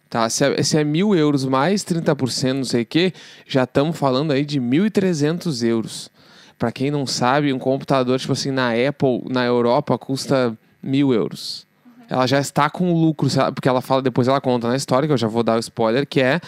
Tá? 0.09 0.31
Se 0.31 0.45
é, 0.45 0.63
se 0.63 0.79
é 0.79 0.85
mil 0.85 1.15
euros 1.15 1.45
mais 1.45 1.85
30%, 1.85 2.53
não 2.53 2.65
sei 2.65 2.83
o 2.83 2.87
quê, 2.87 3.13
já 3.47 3.65
estamos 3.65 3.99
falando 3.99 4.33
aí 4.33 4.45
de 4.45 4.61
1.300 4.61 5.67
euros. 5.67 6.09
Pra 6.57 6.71
quem 6.71 6.91
não 6.91 7.07
sabe, 7.07 7.53
um 7.53 7.59
computador, 7.59 8.19
tipo 8.21 8.33
assim, 8.33 8.53
na 8.53 8.71
Apple, 8.71 9.25
na 9.29 9.45
Europa, 9.45 9.99
custa 9.99 10.57
mil 10.81 11.13
euros. 11.13 11.67
Ela 12.09 12.27
já 12.27 12.39
está 12.39 12.69
com 12.71 12.93
lucro, 12.93 13.29
porque 13.55 13.69
ela 13.69 13.81
fala, 13.81 14.03
depois 14.03 14.29
ela 14.29 14.41
conta 14.41 14.69
na 14.69 14.77
história, 14.77 15.09
que 15.09 15.13
eu 15.13 15.19
já 15.19 15.29
vou 15.29 15.43
dar 15.43 15.57
o 15.57 15.61
spoiler, 15.61 16.07
que 16.07 16.21
é 16.21 16.41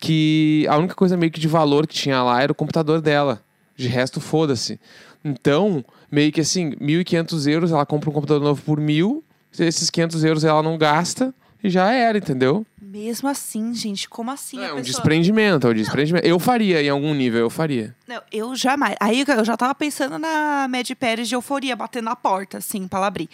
que 0.00 0.66
a 0.68 0.76
única 0.76 0.94
coisa 0.94 1.16
meio 1.16 1.32
que 1.32 1.40
de 1.40 1.48
valor 1.48 1.86
que 1.86 1.94
tinha 1.94 2.22
lá 2.22 2.42
era 2.42 2.52
o 2.52 2.54
computador 2.54 3.00
dela. 3.00 3.42
De 3.76 3.88
resto, 3.88 4.20
foda-se. 4.20 4.80
Então, 5.24 5.84
meio 6.10 6.30
que 6.30 6.40
assim, 6.40 6.72
1.500 6.72 7.50
euros, 7.50 7.72
ela 7.72 7.86
compra 7.86 8.10
um 8.10 8.12
computador 8.12 8.42
novo 8.42 8.62
por 8.62 8.78
mil, 8.78 9.24
esses 9.58 9.90
500 9.90 10.24
euros 10.24 10.44
ela 10.44 10.62
não 10.62 10.76
gasta 10.76 11.34
e 11.62 11.70
já 11.70 11.90
era, 11.90 12.18
entendeu? 12.18 12.66
Mesmo 12.80 13.28
assim, 13.28 13.74
gente, 13.74 14.08
como 14.08 14.30
assim? 14.30 14.58
é 14.58 14.68
a 14.68 14.72
um 14.74 14.76
pessoa... 14.76 14.82
desprendimento, 14.82 15.66
é 15.66 15.70
um 15.70 15.74
desprendimento. 15.74 16.24
Eu 16.26 16.38
faria 16.38 16.82
em 16.82 16.88
algum 16.88 17.12
nível, 17.14 17.40
eu 17.40 17.50
faria. 17.50 17.96
Não, 18.06 18.22
eu 18.30 18.54
jamais. 18.54 18.94
Aí 19.00 19.24
eu 19.26 19.44
já 19.44 19.56
tava 19.56 19.74
pensando 19.74 20.18
na 20.18 20.68
Mad 20.68 20.88
Pérez 20.92 21.28
de 21.28 21.34
euforia, 21.34 21.74
batendo 21.74 22.04
na 22.04 22.14
porta, 22.14 22.58
assim, 22.58 22.86
pra 22.86 22.98
ela 23.00 23.06
abrir. 23.08 23.28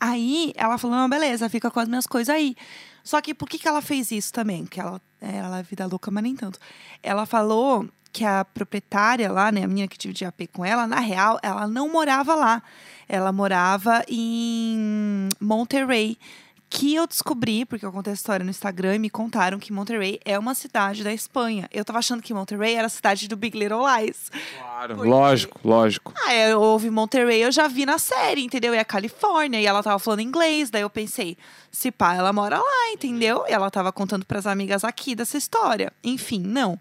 Aí 0.00 0.52
ela 0.56 0.76
falou: 0.76 0.96
não, 0.96 1.08
beleza, 1.08 1.48
fica 1.48 1.70
com 1.70 1.80
as 1.80 1.88
minhas 1.88 2.06
coisas 2.06 2.34
aí. 2.34 2.54
Só 3.08 3.22
que 3.22 3.32
por 3.32 3.48
que, 3.48 3.58
que 3.58 3.66
ela 3.66 3.80
fez 3.80 4.10
isso 4.10 4.30
também? 4.30 4.66
Que 4.66 4.78
ela, 4.78 5.00
é, 5.18 5.36
ela 5.36 5.60
é 5.60 5.62
vida 5.62 5.86
louca, 5.86 6.10
mas 6.10 6.22
nem 6.22 6.36
tanto. 6.36 6.58
Ela 7.02 7.24
falou 7.24 7.88
que 8.12 8.22
a 8.22 8.44
proprietária 8.44 9.32
lá, 9.32 9.50
né, 9.50 9.64
a 9.64 9.66
menina 9.66 9.88
que 9.88 9.96
dividia 9.96 10.28
AP 10.28 10.42
com 10.52 10.62
ela, 10.62 10.86
na 10.86 11.00
real, 11.00 11.38
ela 11.42 11.66
não 11.66 11.90
morava 11.90 12.34
lá. 12.34 12.62
Ela 13.08 13.32
morava 13.32 14.04
em 14.06 15.26
Monterrey. 15.40 16.18
Que 16.70 16.94
eu 16.94 17.06
descobri, 17.06 17.64
porque 17.64 17.86
eu 17.86 17.90
contei 17.90 18.10
a 18.12 18.14
história 18.14 18.44
no 18.44 18.50
Instagram 18.50 18.96
e 18.96 18.98
me 18.98 19.08
contaram 19.08 19.58
que 19.58 19.72
Monterrey 19.72 20.20
é 20.22 20.38
uma 20.38 20.54
cidade 20.54 21.02
da 21.02 21.10
Espanha. 21.12 21.66
Eu 21.72 21.82
tava 21.82 21.98
achando 21.98 22.22
que 22.22 22.34
Monterrey 22.34 22.74
era 22.74 22.86
a 22.86 22.90
cidade 22.90 23.26
do 23.26 23.36
Big 23.38 23.58
Little 23.58 23.80
Lies. 23.86 24.30
Claro. 24.58 24.94
Porque- 24.96 25.08
Lógico, 25.10 25.60
lógico. 25.64 26.12
Ah, 26.26 26.34
eu 26.34 26.60
ouvi 26.60 26.90
Monterrey, 26.90 27.40
eu 27.42 27.50
já 27.50 27.68
vi 27.68 27.86
na 27.86 27.96
série, 27.98 28.44
entendeu? 28.44 28.74
É 28.74 28.80
a 28.80 28.84
Califórnia, 28.84 29.58
e 29.58 29.64
ela 29.66 29.82
tava 29.82 29.98
falando 29.98 30.20
inglês, 30.20 30.68
daí 30.68 30.82
eu 30.82 30.90
pensei, 30.90 31.38
se 31.72 31.90
pá, 31.90 32.14
ela 32.14 32.34
mora 32.34 32.58
lá, 32.58 32.92
entendeu? 32.92 33.44
E 33.48 33.52
ela 33.52 33.70
tava 33.70 33.90
contando 33.90 34.26
pras 34.26 34.46
amigas 34.46 34.84
aqui 34.84 35.14
dessa 35.14 35.38
história. 35.38 35.90
Enfim, 36.04 36.40
não. 36.40 36.78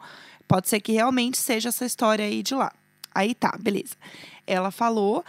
Pode 0.50 0.68
ser 0.68 0.82
que 0.82 0.92
realmente 0.92 1.38
seja 1.38 1.70
essa 1.70 1.86
história 1.86 2.26
aí 2.26 2.44
de 2.44 2.54
lá. 2.56 2.74
Aí 3.16 3.34
tá, 3.34 3.56
beleza. 3.58 3.96
Ela 4.46 4.70
falou, 4.70 5.24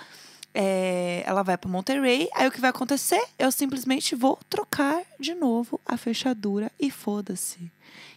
é, 0.60 1.22
ela 1.25 1.44
vai 1.44 1.56
pra 1.56 1.70
Monterrey, 1.70 2.28
aí 2.34 2.49
o 2.49 2.50
que 2.50 2.60
vai 2.60 2.70
acontecer? 2.70 3.22
Eu 3.38 3.52
simplesmente 3.52 4.16
vou 4.16 4.37
trocar 4.50 5.02
de 5.20 5.32
novo 5.32 5.81
a 5.87 5.96
fechadura 5.96 6.72
e 6.81 6.90
foda-se. 6.90 7.70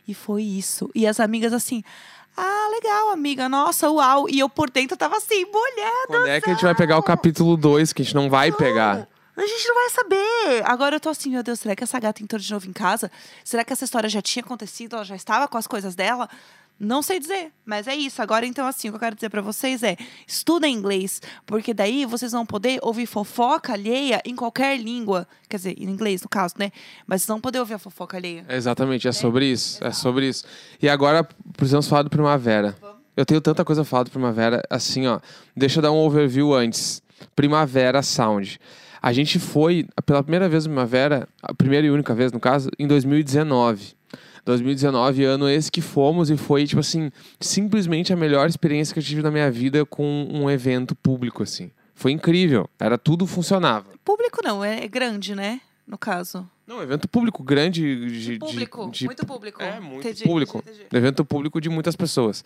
E 0.08 0.16
foi 0.16 0.42
isso. 0.42 0.90
E 0.96 1.06
as 1.06 1.20
amigas 1.20 1.54
assim, 1.54 1.84
ah, 2.36 2.68
legal, 2.72 3.12
amiga, 3.12 3.48
nossa, 3.48 3.92
uau. 3.92 4.28
E 4.28 4.40
eu 4.40 4.50
por 4.50 4.72
dentro 4.72 4.98
tava 4.98 5.18
assim, 5.18 5.46
mulher 5.46 6.08
Quando 6.08 6.28
é 6.30 6.42
que 6.42 6.50
a 6.50 6.54
gente 6.54 6.64
vai 6.64 6.74
pegar 6.74 6.98
o 6.98 7.04
capítulo 7.04 7.56
2, 7.56 7.94
que 7.94 8.02
a 8.02 8.06
gente 8.06 8.16
não 8.16 8.28
vai 8.28 8.52
pegar? 8.52 9.08
a 9.38 9.48
gente 9.48 9.68
não 9.68 9.76
vai 9.76 9.90
saber. 9.92 10.64
Agora 10.66 10.96
eu 10.96 11.00
tô 11.00 11.10
assim, 11.10 11.30
meu 11.30 11.44
Deus, 11.44 11.60
será 11.60 11.76
que 11.76 11.84
essa 11.84 12.00
gata 12.00 12.24
entrou 12.24 12.40
de 12.40 12.52
novo 12.52 12.68
em 12.68 12.74
casa? 12.74 13.12
Será 13.44 13.64
que 13.64 13.72
essa 13.72 13.86
história 13.86 14.10
já 14.10 14.22
tinha 14.22 14.44
acontecido? 14.44 14.96
Ela 14.96 15.06
já 15.06 15.16
estava 15.16 15.48
com 15.48 15.58
as 15.58 15.68
coisas 15.68 15.96
dela? 15.96 16.28
Não 16.84 17.04
sei 17.04 17.20
dizer, 17.20 17.52
mas 17.64 17.88
é 17.88 17.96
isso. 17.96 18.24
Agora, 18.24 18.44
então, 18.44 18.66
assim, 18.66 18.90
o 18.90 18.92
que 18.92 18.96
eu 18.96 19.00
quero 19.00 19.16
dizer 19.16 19.30
pra 19.30 19.40
vocês 19.40 19.84
é: 19.84 19.96
estudem 20.28 20.74
inglês, 20.74 21.22
porque 21.46 21.76
daí 21.76 22.08
vocês 22.08 22.32
vão 22.32 22.44
poder 22.44 22.80
ouvir 22.82 23.06
fofoca 23.06 23.74
alheia 23.74 24.20
em 24.26 24.36
qualquer 24.36 24.80
língua. 24.80 25.28
Quer 25.48 25.58
dizer, 25.58 25.76
em 25.78 25.88
inglês, 25.88 26.24
no 26.24 26.28
caso, 26.28 26.56
né? 26.58 26.72
Mas 27.06 27.22
vocês 27.22 27.28
vão 27.28 27.40
poder 27.40 27.60
ouvir 27.60 27.76
a 27.76 27.78
fofoca 27.78 28.18
alheia. 28.18 28.44
É 28.50 28.56
Exatamente, 28.56 29.08
é 29.08 29.12
sobre 29.12 29.46
isso. 29.46 29.84
É 29.84 29.92
sobre 29.92 30.28
isso. 30.28 30.44
E 30.82 30.90
agora 30.90 31.24
precisamos 31.56 31.88
falar 31.88 32.02
do 32.02 32.10
Primavera. 32.10 32.76
Eu 33.16 33.28
tenho 33.28 33.42
tanta 33.42 33.64
coisa 33.64 33.84
a 33.84 33.86
falar 33.86 34.06
do 34.06 34.10
Primavera, 34.10 34.64
assim, 34.68 35.06
ó. 35.06 35.20
Deixa 35.56 35.78
eu 35.78 35.84
dar 35.84 35.92
um 35.92 35.98
overview 35.98 36.52
antes. 36.52 37.04
Primavera 37.36 38.02
Sound. 38.02 38.60
A 39.00 39.14
gente 39.14 39.38
foi 39.38 39.86
pela 40.04 40.24
primeira 40.24 40.50
vez 40.50 40.66
no 40.66 40.72
Primavera, 40.72 41.28
a 41.44 41.54
primeira 41.54 41.86
e 41.86 41.92
única 41.92 42.16
vez, 42.16 42.32
no 42.32 42.40
caso, 42.40 42.72
em 42.80 42.88
2019. 42.88 44.01
2019, 44.46 45.24
ano 45.24 45.50
esse 45.50 45.72
que 45.72 45.82
fomos 45.82 46.30
e 46.30 46.38
foi, 46.38 46.66
tipo 46.66 46.80
assim, 46.80 47.12
simplesmente 47.40 48.12
a 48.12 48.16
melhor 48.16 48.48
experiência 48.50 48.94
que 48.94 49.00
eu 49.00 49.04
tive 49.04 49.22
na 49.22 49.32
minha 49.32 49.50
vida 49.52 49.86
com 49.86 50.28
um 50.32 50.50
evento 50.50 50.96
público, 50.96 51.44
assim. 51.44 51.72
Foi 51.94 52.12
incrível. 52.12 52.68
Era 52.80 52.98
tudo 52.98 53.28
funcionava. 53.28 53.86
Público 54.04 54.40
não, 54.44 54.64
é 54.64 54.88
grande, 54.88 55.36
né? 55.36 55.62
No 55.88 55.98
caso. 55.98 56.48
Não, 56.66 56.82
evento 56.82 57.08
público 57.08 57.44
grande 57.44 57.82
de, 58.10 58.24
de- 58.24 58.40
público, 58.40 58.90
de- 58.92 59.06
muito 59.06 59.26
público. 59.26 59.62
É, 59.62 59.78
muito 59.80 60.08
Entendi, 60.08 60.24
público. 60.24 60.60
entendi. 60.66 60.86
Evento 60.94 61.26
público 61.26 61.60
de 61.60 61.70
muitas 61.70 61.98
pessoas. 61.98 62.46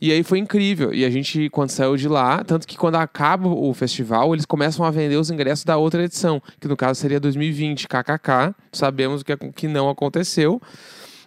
E 0.00 0.10
aí 0.10 0.22
foi 0.22 0.38
incrível. 0.38 0.94
E 0.94 1.04
a 1.04 1.10
gente, 1.10 1.50
quando 1.50 1.70
saiu 1.70 1.94
de 1.96 2.08
lá, 2.08 2.42
tanto 2.42 2.66
que 2.66 2.76
quando 2.76 2.94
acaba 2.96 3.48
o 3.48 3.74
festival, 3.74 4.32
eles 4.34 4.46
começam 4.46 4.84
a 4.84 4.90
vender 4.90 5.16
os 5.16 5.30
ingressos 5.30 5.64
da 5.64 5.76
outra 5.76 6.02
edição, 6.04 6.42
que 6.58 6.66
no 6.66 6.76
caso 6.76 6.98
seria 6.98 7.20
2020, 7.20 7.86
kkk. 7.86 8.54
Sabemos 8.72 9.22
que, 9.22 9.36
que 9.36 9.68
não 9.68 9.90
aconteceu. 9.90 10.60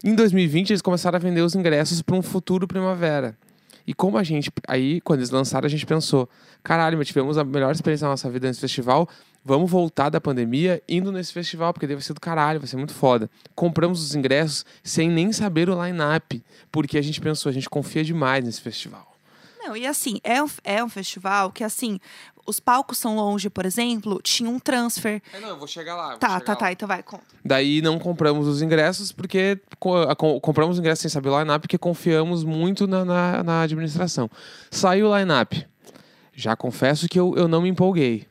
Em 0.04 0.16
2020, 0.16 0.70
eles 0.70 0.82
começaram 0.82 1.18
a 1.18 1.20
vender 1.20 1.42
os 1.42 1.56
ingressos 1.56 2.02
para 2.02 2.16
um 2.16 2.22
futuro 2.22 2.68
primavera. 2.68 3.38
E 3.86 3.94
como 3.94 4.18
a 4.18 4.24
gente. 4.24 4.52
Aí, 4.68 5.02
quando 5.02 5.20
eles 5.20 5.30
lançaram, 5.30 5.66
a 5.66 5.70
gente 5.70 5.86
pensou: 5.86 6.30
caralho, 6.64 6.98
mas 6.98 7.08
tivemos 7.08 7.38
a 7.38 7.44
melhor 7.44 7.72
experiência 7.72 8.06
da 8.06 8.12
nossa 8.12 8.30
vida 8.30 8.48
nesse 8.48 8.60
festival. 8.60 9.10
Vamos 9.44 9.72
voltar 9.72 10.10
da 10.10 10.22
pandemia 10.22 10.82
indo 10.88 11.12
nesse 11.12 11.34
festival, 11.34 11.74
porque 11.74 11.88
deve 11.88 12.04
ser 12.04 12.14
do 12.14 12.22
caralho, 12.22 12.60
vai 12.60 12.68
ser 12.68 12.78
muito 12.78 12.94
foda. 12.94 13.30
Compramos 13.56 14.04
os 14.04 14.16
ingressos 14.16 14.66
sem 14.84 15.10
nem 15.10 15.32
saber 15.32 15.70
o 15.70 15.84
line-up, 15.84 16.44
porque 16.72 16.98
a 16.98 17.02
gente 17.02 17.20
pensou, 17.20 17.50
a 17.50 17.54
gente 17.54 17.70
confia 17.70 18.04
demais 18.04 18.44
nesse 18.46 18.62
festival. 18.62 19.10
Não, 19.60 19.76
e 19.76 19.86
assim, 19.88 20.20
é 20.24 20.42
um, 20.44 20.50
é 20.64 20.84
um 20.84 20.90
festival 20.90 21.52
que, 21.52 21.64
assim, 21.64 22.00
os 22.50 22.60
palcos 22.60 22.98
são 22.98 23.16
longe, 23.16 23.50
por 23.50 23.66
exemplo, 23.66 24.20
tinha 24.24 24.50
um 24.50 24.58
transfer. 24.60 25.22
É, 25.34 25.40
não, 25.40 25.50
eu 25.50 25.58
vou 25.58 25.68
chegar 25.68 25.96
lá. 25.96 26.10
vou 26.10 26.18
Tá, 26.18 26.28
chegar 26.30 26.42
tá, 26.46 26.52
lá. 26.54 26.58
tá. 26.58 26.72
Então 26.72 26.88
vai, 26.88 27.04
conta. 27.04 27.24
Daí 27.46 27.82
não 27.82 28.00
compramos 28.00 28.48
os 28.48 28.62
ingressos 28.62 29.12
porque 29.12 29.60
compramos 30.42 30.76
os 30.76 30.80
ingressos 30.80 31.02
sem 31.02 31.10
saber 31.10 31.30
o 31.30 31.40
line-up 31.40 31.62
porque 31.62 31.78
confiamos 31.78 32.44
muito 32.44 32.88
na, 32.88 33.06
na, 33.06 33.44
na 33.44 33.62
administração. 33.62 34.30
Saiu 34.72 35.10
o 35.10 35.18
line-up. 35.18 35.66
Já 36.34 36.56
confesso 36.56 37.08
que 37.08 37.20
eu, 37.20 37.36
eu 37.36 37.48
não 37.48 37.62
me 37.62 37.70
empolguei. 37.70 38.26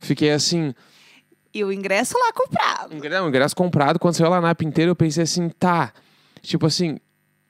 Fiquei 0.00 0.30
assim, 0.32 0.74
E 1.54 1.62
o 1.62 1.70
ingresso 1.72 2.14
lá 2.18 2.32
comprado. 2.32 2.94
não, 3.10 3.28
ingresso 3.28 3.54
comprado, 3.54 3.98
quando 3.98 4.14
saiu 4.14 4.30
o 4.30 4.34
line-up 4.36 4.64
inteiro, 4.66 4.90
eu 4.92 4.96
pensei 4.96 5.22
assim, 5.22 5.48
tá. 5.50 5.92
Tipo 6.40 6.66
assim, 6.66 6.98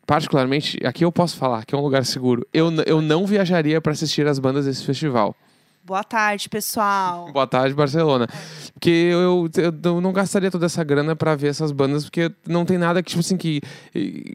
particularmente, 0.06 0.78
aqui 0.84 1.04
eu 1.04 1.10
posso 1.12 1.36
falar 1.36 1.64
que 1.64 1.74
é 1.74 1.78
um 1.78 1.80
lugar 1.80 2.04
seguro. 2.04 2.46
Eu, 2.52 2.70
eu 2.84 3.00
não 3.00 3.24
viajaria 3.26 3.80
para 3.80 3.92
assistir 3.92 4.26
as 4.26 4.38
bandas 4.38 4.66
desse 4.66 4.84
festival. 4.84 5.34
Boa 5.84 6.04
tarde, 6.04 6.48
pessoal. 6.48 7.30
Boa 7.34 7.46
tarde, 7.46 7.74
Barcelona. 7.74 8.28
Porque 8.72 8.90
eu, 8.90 9.48
eu, 9.56 9.74
eu 9.82 10.00
não 10.00 10.12
gastaria 10.12 10.50
toda 10.50 10.66
essa 10.66 10.84
grana 10.84 11.16
pra 11.16 11.34
ver 11.34 11.48
essas 11.48 11.72
bandas, 11.72 12.04
porque 12.04 12.30
não 12.46 12.64
tem 12.64 12.78
nada 12.78 13.02
que, 13.02 13.10
tipo 13.10 13.20
assim, 13.20 13.36
que 13.36 13.60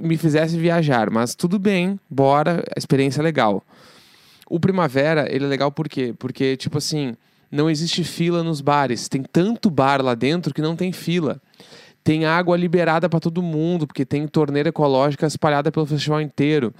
me 0.03 0.17
fizesse 0.17 0.57
viajar. 0.57 1.09
Mas 1.09 1.35
tudo 1.35 1.57
bem, 1.57 1.97
bora, 2.09 2.63
a 2.75 2.77
experiência 2.77 3.21
é 3.21 3.23
legal. 3.23 3.63
O 4.49 4.59
Primavera, 4.59 5.27
ele 5.33 5.45
é 5.45 5.47
legal 5.47 5.71
por 5.71 5.87
quê? 5.87 6.13
Porque, 6.17 6.57
tipo 6.57 6.77
assim, 6.77 7.15
não 7.51 7.69
existe 7.69 8.03
fila 8.03 8.43
nos 8.43 8.59
bares. 8.59 9.07
Tem 9.07 9.23
tanto 9.23 9.69
bar 9.69 10.01
lá 10.01 10.15
dentro 10.15 10.53
que 10.53 10.61
não 10.61 10.75
tem 10.75 10.91
fila. 10.91 11.41
Tem 12.03 12.25
água 12.25 12.55
liberada 12.55 13.09
pra 13.09 13.19
todo 13.19 13.41
mundo, 13.41 13.87
porque 13.87 14.05
tem 14.05 14.27
torneira 14.27 14.69
ecológica 14.69 15.27
espalhada 15.27 15.71
pelo 15.71 15.85
festival 15.85 16.21
inteiro. 16.21 16.73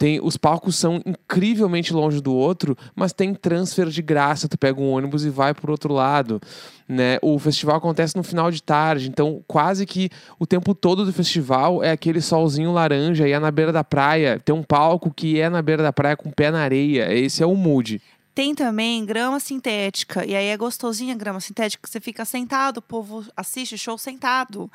Tem, 0.00 0.18
os 0.18 0.38
palcos 0.38 0.76
são 0.76 1.02
incrivelmente 1.04 1.92
longe 1.92 2.22
do 2.22 2.34
outro, 2.34 2.74
mas 2.94 3.12
tem 3.12 3.34
transfer 3.34 3.86
de 3.90 4.00
graça. 4.00 4.48
Tu 4.48 4.56
pega 4.56 4.80
um 4.80 4.90
ônibus 4.90 5.26
e 5.26 5.28
vai 5.28 5.52
pro 5.52 5.70
outro 5.70 5.92
lado. 5.92 6.40
Né? 6.88 7.18
O 7.20 7.38
festival 7.38 7.76
acontece 7.76 8.16
no 8.16 8.22
final 8.22 8.50
de 8.50 8.62
tarde, 8.62 9.10
então 9.10 9.44
quase 9.46 9.84
que 9.84 10.08
o 10.38 10.46
tempo 10.46 10.74
todo 10.74 11.04
do 11.04 11.12
festival 11.12 11.84
é 11.84 11.90
aquele 11.90 12.22
solzinho 12.22 12.72
laranja 12.72 13.28
e 13.28 13.32
é 13.32 13.38
na 13.38 13.50
beira 13.50 13.72
da 13.72 13.84
praia. 13.84 14.40
Tem 14.42 14.54
um 14.54 14.62
palco 14.62 15.12
que 15.12 15.38
é 15.38 15.50
na 15.50 15.60
beira 15.60 15.82
da 15.82 15.92
praia 15.92 16.16
com 16.16 16.30
pé 16.30 16.50
na 16.50 16.62
areia. 16.62 17.12
Esse 17.12 17.42
é 17.42 17.46
o 17.46 17.54
mood. 17.54 18.00
Tem 18.34 18.54
também 18.54 19.04
grama 19.04 19.38
sintética. 19.38 20.24
E 20.24 20.34
aí 20.34 20.46
é 20.46 20.56
gostosinha 20.56 21.14
a 21.14 21.18
grama 21.18 21.40
sintética, 21.40 21.82
que 21.82 21.90
você 21.90 22.00
fica 22.00 22.24
sentado, 22.24 22.78
o 22.78 22.82
povo 22.82 23.22
assiste 23.36 23.76
show 23.76 23.98
sentado. 23.98 24.70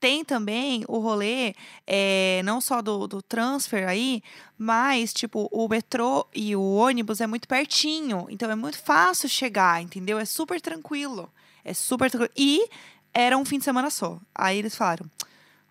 Tem 0.00 0.24
também 0.24 0.84
o 0.86 0.98
rolê, 0.98 1.54
é, 1.86 2.40
não 2.44 2.60
só 2.60 2.80
do, 2.80 3.08
do 3.08 3.20
transfer 3.20 3.88
aí, 3.88 4.22
mas, 4.56 5.12
tipo, 5.12 5.48
o 5.50 5.68
metrô 5.68 6.26
e 6.32 6.54
o 6.54 6.62
ônibus 6.62 7.20
é 7.20 7.26
muito 7.26 7.48
pertinho. 7.48 8.26
Então 8.30 8.48
é 8.50 8.54
muito 8.54 8.78
fácil 8.78 9.28
chegar, 9.28 9.82
entendeu? 9.82 10.18
É 10.18 10.24
super 10.24 10.60
tranquilo. 10.60 11.28
É 11.64 11.74
super 11.74 12.10
tranquilo. 12.10 12.32
E 12.36 12.68
era 13.12 13.36
um 13.36 13.44
fim 13.44 13.58
de 13.58 13.64
semana 13.64 13.90
só. 13.90 14.20
Aí 14.34 14.58
eles 14.58 14.76
falaram. 14.76 15.10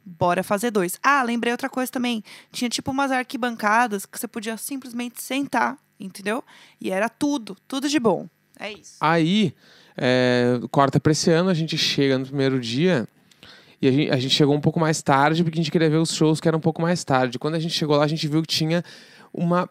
Bora 0.04 0.44
fazer 0.44 0.72
dois. 0.72 0.98
Ah, 1.04 1.22
lembrei 1.24 1.52
outra 1.52 1.70
coisa 1.70 1.92
também. 1.92 2.24
Tinha 2.52 2.70
tipo 2.70 2.92
umas 2.92 3.12
arquibancadas 3.12 4.06
que 4.06 4.18
você 4.18 4.28
podia 4.28 4.56
simplesmente 4.56 5.22
sentar, 5.22 5.78
entendeu? 6.00 6.44
E 6.80 6.92
era 6.92 7.10
tudo, 7.10 7.58
tudo 7.68 7.90
de 7.90 8.00
bom. 8.00 8.28
É 8.60 8.72
isso. 8.72 8.96
Aí, 9.02 9.54
é, 9.98 10.60
corta 10.72 11.00
pra 11.00 11.12
esse 11.12 11.30
ano, 11.30 11.50
a 11.50 11.54
gente 11.54 11.78
chega 11.78 12.18
no 12.18 12.26
primeiro 12.26 12.60
dia 12.60 13.08
e 13.82 13.88
a 13.88 13.92
gente, 13.92 14.12
a 14.12 14.18
gente 14.18 14.34
chegou 14.34 14.56
um 14.56 14.62
pouco 14.62 14.80
mais 14.80 15.02
tarde 15.02 15.44
porque 15.44 15.60
a 15.60 15.62
gente 15.62 15.72
queria 15.72 15.90
ver 15.90 15.98
os 15.98 16.14
shows 16.14 16.40
que 16.40 16.48
eram 16.48 16.58
um 16.58 16.62
pouco 16.62 16.82
mais 16.82 17.04
tarde. 17.04 17.38
Quando 17.38 17.56
a 17.56 17.60
gente 17.60 17.74
chegou 17.74 17.96
lá, 17.96 18.04
a 18.04 18.08
gente 18.08 18.28
viu 18.28 18.42
que 18.42 18.48
tinha 18.48 18.84
uma, 19.34 19.70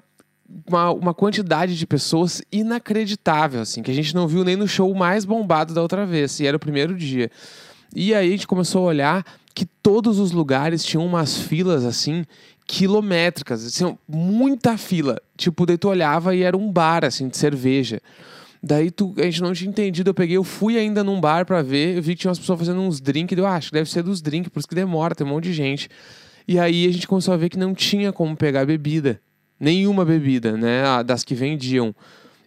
uma, 0.68 0.90
uma 0.92 1.14
quantidade 1.14 1.76
de 1.76 1.86
pessoas 1.86 2.40
inacreditável, 2.52 3.60
assim, 3.60 3.82
que 3.82 3.90
a 3.90 3.94
gente 3.94 4.14
não 4.14 4.28
viu 4.28 4.44
nem 4.44 4.56
no 4.56 4.68
show 4.68 4.94
mais 4.94 5.24
bombado 5.24 5.74
da 5.74 5.82
outra 5.82 6.06
vez, 6.06 6.38
e 6.38 6.46
era 6.46 6.56
o 6.56 6.60
primeiro 6.60 6.96
dia. 6.96 7.30
E 7.94 8.14
aí 8.14 8.28
a 8.28 8.30
gente 8.30 8.46
começou 8.46 8.84
a 8.84 8.88
olhar 8.88 9.24
que 9.54 9.64
todos 9.64 10.18
os 10.18 10.32
lugares 10.32 10.84
tinham 10.84 11.04
umas 11.04 11.36
filas 11.36 11.84
assim 11.84 12.24
quilométricas, 12.66 13.64
assim, 13.64 13.96
muita 14.08 14.76
fila. 14.76 15.20
Tipo, 15.36 15.64
daí 15.64 15.78
tu 15.78 15.88
olhava 15.88 16.34
e 16.34 16.42
era 16.42 16.56
um 16.56 16.70
bar 16.70 17.04
assim 17.04 17.28
de 17.28 17.36
cerveja. 17.36 18.00
Daí 18.66 18.90
tu, 18.90 19.14
a 19.16 19.22
gente 19.22 19.40
não 19.40 19.52
tinha 19.52 19.70
entendido, 19.70 20.10
eu 20.10 20.14
peguei, 20.14 20.36
eu 20.36 20.42
fui 20.42 20.76
ainda 20.76 21.04
num 21.04 21.20
bar 21.20 21.46
pra 21.46 21.62
ver, 21.62 21.96
eu 21.96 22.02
vi 22.02 22.16
que 22.16 22.22
tinha 22.22 22.30
umas 22.30 22.38
pessoas 22.40 22.58
fazendo 22.58 22.80
uns 22.80 23.00
drinks, 23.00 23.38
eu 23.38 23.46
acho 23.46 23.68
que 23.68 23.74
deve 23.74 23.88
ser 23.88 24.02
dos 24.02 24.20
drinks, 24.20 24.48
por 24.48 24.58
isso 24.58 24.66
que 24.66 24.74
demora, 24.74 25.14
tem 25.14 25.24
um 25.24 25.30
monte 25.30 25.44
de 25.44 25.52
gente. 25.52 25.88
E 26.48 26.58
aí 26.58 26.84
a 26.88 26.92
gente 26.92 27.06
começou 27.06 27.32
a 27.32 27.36
ver 27.36 27.48
que 27.48 27.56
não 27.56 27.72
tinha 27.72 28.12
como 28.12 28.36
pegar 28.36 28.66
bebida, 28.66 29.20
nenhuma 29.60 30.04
bebida, 30.04 30.56
né, 30.56 30.82
das 31.04 31.22
que 31.22 31.32
vendiam. 31.32 31.94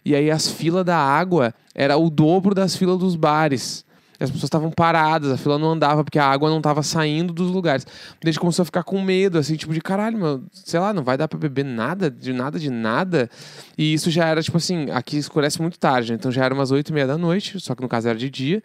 E 0.04 0.14
aí 0.14 0.30
as 0.30 0.50
filas 0.50 0.84
da 0.84 0.98
água 0.98 1.54
era 1.74 1.96
o 1.96 2.10
dobro 2.10 2.54
das 2.54 2.76
filas 2.76 2.98
dos 2.98 3.16
bares. 3.16 3.82
As 4.20 4.30
pessoas 4.30 4.44
estavam 4.44 4.70
paradas, 4.70 5.32
a 5.32 5.36
fila 5.38 5.58
não 5.58 5.70
andava 5.70 6.04
porque 6.04 6.18
a 6.18 6.26
água 6.26 6.50
não 6.50 6.58
estava 6.58 6.82
saindo 6.82 7.32
dos 7.32 7.50
lugares. 7.50 7.84
Daí 7.84 8.18
a 8.24 8.26
gente 8.26 8.40
começou 8.40 8.62
a 8.62 8.66
ficar 8.66 8.82
com 8.82 9.00
medo, 9.00 9.38
assim, 9.38 9.56
tipo 9.56 9.72
de 9.72 9.80
caralho, 9.80 10.18
meu, 10.18 10.42
sei 10.52 10.78
lá, 10.78 10.92
não 10.92 11.02
vai 11.02 11.16
dar 11.16 11.26
pra 11.26 11.38
beber 11.38 11.64
nada, 11.64 12.10
de 12.10 12.32
nada, 12.32 12.58
de 12.58 12.68
nada. 12.68 13.30
E 13.78 13.94
isso 13.94 14.10
já 14.10 14.26
era, 14.26 14.42
tipo 14.42 14.58
assim, 14.58 14.90
aqui 14.90 15.16
escurece 15.16 15.60
muito 15.60 15.78
tarde, 15.78 16.12
né? 16.12 16.16
então 16.16 16.30
já 16.30 16.44
era 16.44 16.54
umas 16.54 16.70
oito 16.70 16.90
e 16.90 16.92
meia 16.92 17.06
da 17.06 17.16
noite, 17.16 17.58
só 17.58 17.74
que 17.74 17.80
no 17.80 17.88
caso 17.88 18.08
era 18.08 18.18
de 18.18 18.28
dia. 18.28 18.62